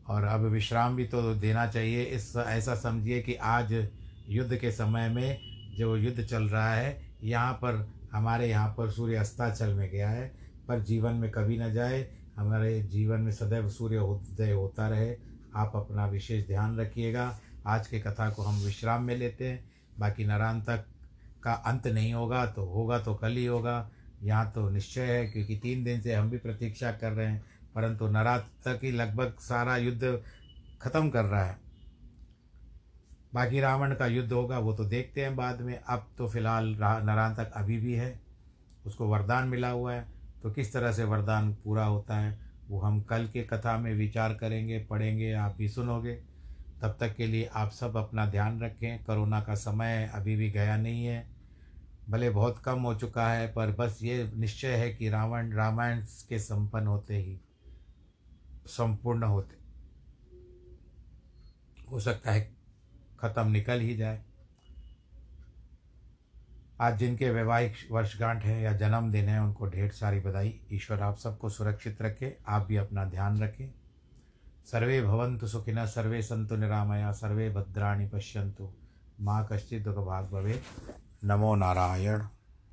और 0.07 0.23
अब 0.25 0.45
विश्राम 0.51 0.95
भी 0.95 1.05
तो 1.05 1.33
देना 1.35 1.65
चाहिए। 1.67 2.03
इस 2.05 2.33
ऐसा 2.37 2.75
समझिए 2.77 3.21
कि 3.21 3.35
आज 3.35 3.73
युद्ध 4.29 4.55
के 4.55 4.71
समय 4.71 5.09
में 5.09 5.37
जो 5.77 5.95
युद्ध 5.97 6.23
चल 6.23 6.43
रहा 6.43 6.73
है, 6.73 6.97
यहाँ 7.23 7.53
पर 7.53 7.87
हमारे 8.11 8.49
यहाँ 8.49 8.73
पर 8.77 8.89
सूर्य 8.91 9.15
अस्ताचल 9.17 9.73
में 9.73 9.89
गया 9.89 10.09
है, 10.09 10.27
पर 10.67 10.79
जीवन 10.81 11.13
में 11.13 11.29
कभी 11.31 11.57
न 11.57 11.71
जाए। 11.73 12.07
हमारे 12.38 12.82
जीवन 12.84 13.21
में 13.21 13.32
सदैव 13.32 13.69
सूर्य 13.69 13.97
उदय 13.97 14.52
होता 14.52 14.88
रहे। 14.88 15.15
आप 15.56 15.71
अपना 15.76 16.06
विशेष 16.06 16.45
ध्यान 16.47 16.78
रखिएगा। 16.80 17.39
आज 17.67 17.88
के 17.88 18.00
कथा 18.00 18.30
को 18.30 18.43
हम 18.43 18.60
विश्राम 18.62 19.04
में 19.04 19.15
लेते 19.15 19.47
हैं। 19.47 19.63
बाकी 20.00 20.26
नरान 20.26 20.62
तक 20.62 20.86
का 21.43 21.54
अंत 21.54 21.88
नहीं 21.88 22.13
होगा 22.13 22.45
तो 22.45 22.65
होगा 22.65 23.00
तो 23.00 23.13
कल 23.15 23.32
ही 23.32 23.45
होगा। 23.45 23.89
यहाँ 24.23 24.52
तो 24.52 24.69
निश्चय 24.69 25.02
है, 25.02 25.26
क्योंकि 25.28 25.56
तीन 25.56 25.84
दिन 25.84 26.02
से 26.02 26.13
हम 26.13 26.30
भी 26.30 26.38
प्रतीक्षा 26.38 26.91
कर 26.91 27.12
रहे 27.12 27.28
हैं, 27.28 27.43
परंतु 27.76 28.08
नरात 28.08 28.50
तक 28.65 28.80
ही 28.84 28.91
लगभग 28.91 29.34
सारा 29.39 29.78
युद्ध 29.78 30.21
खत्म 30.82 31.10
कर 31.10 31.26
रहा 31.26 31.43
है। 31.43 31.58
बाकी 33.34 33.60
रावण 33.60 33.93
का 33.95 34.06
युद्ध 34.08 34.32
होगा, 34.32 34.60
वो 34.60 34.73
तो 34.73 34.86
देखते 34.86 35.21
हैं 35.21 35.36
बाद 35.36 35.62
में। 35.62 35.78
अब 35.80 36.08
तो 36.17 36.28
फ़िलहाल 36.28 36.69
नरान 36.80 37.36
तक 37.36 37.52
अभी 37.56 37.78
भी 37.78 37.93
है, 37.93 38.19
उसको 38.86 39.08
वरदान 39.08 39.47
मिला 39.47 39.69
हुआ 39.69 39.93
है। 39.93 40.16
तो 40.47 40.51
किस 40.51 40.73
तरह 40.73 40.91
से 40.91 41.03
वरदान 41.03 41.53
पूरा 41.53 41.86
होता 41.86 42.17
है, 42.17 42.39
वो 42.69 42.79
हम 42.79 43.01
कल 43.01 43.27
के 43.27 43.43
कथा 43.43 43.77
में 43.77 43.93
विचार 43.93 44.33
करेंगे, 44.33 44.79
पढ़ेंगे, 44.79 45.33
आप 45.33 45.55
भी 45.57 45.69
सुनोगे। 45.69 46.13
तब 46.81 46.97
तक 46.99 47.15
के 47.15 47.27
लिए 47.27 47.45
आप 47.45 47.71
सब 47.71 47.97
अपना 47.97 48.25
ध्यान 48.25 48.62
रखें, 48.62 49.03
कोरोना 49.03 49.41
का 49.41 49.55
समय 49.55 50.12
अभी 50.13 50.36
भी 50.36 50.49
गया 50.49 50.77
नहीं 50.77 51.05
है। 51.05 51.27
भले 52.10 52.29
बहुत 52.29 52.62
कम 52.65 52.79
हो 52.79 52.95
चुका 52.95 53.27
है, 53.29 53.53
पर 53.53 53.71
बस 53.71 53.99
ये 54.03 54.31
निश्चय 54.36 54.75
है 54.75 54.93
कि 54.93 55.10
रावण 55.10 55.51
रामायण 55.51 56.01
के 56.29 56.39
संपन्न 56.39 56.88
होते 56.88 57.17
ही, 57.17 57.39
संपूर्ण 58.67 59.23
होते। 59.23 59.55
हो 61.91 61.99
सकता 61.99 62.31
है 62.31 62.51
ख़त्म 63.19 63.51
निकल 63.51 63.79
ही 63.79 63.95
जाए। 63.95 64.23
आज 66.81 66.97
जिनके 66.97 67.29
वैवाहिक 67.29 67.73
वर्षगांठ 67.91 68.43
है 68.43 68.61
या 68.61 68.73
जन्मदिन 68.73 69.29
है, 69.29 69.41
उनको 69.41 69.65
ढेर 69.65 69.91
सारी 69.91 70.19
बधाई। 70.19 70.61
ईश्वर 70.71 71.01
आप 71.01 71.17
सबको 71.17 71.49
सुरक्षित 71.49 72.01
रखे, 72.01 72.37
आप 72.47 72.65
भी 72.65 72.75
अपना 72.75 73.05
ध्यान 73.05 73.37
रखें। 73.37 73.73
सर्वे 74.65 75.01
भवन्तु 75.01 75.47
सुखिन 75.47 75.85
सर्वे 75.85 76.21
संतु 76.21 76.55
निरामया, 76.55 77.11
सर्वे 77.11 77.49
भद्राणी 77.49 78.07
पश्यंतु 78.07 78.73
माँ 79.21 79.47
कश्चित 79.51 79.83
दुख 79.83 79.95
भाग 79.95 80.25
भवे 80.25 80.61
नमो 81.23 81.55
नारायण। 81.55 82.21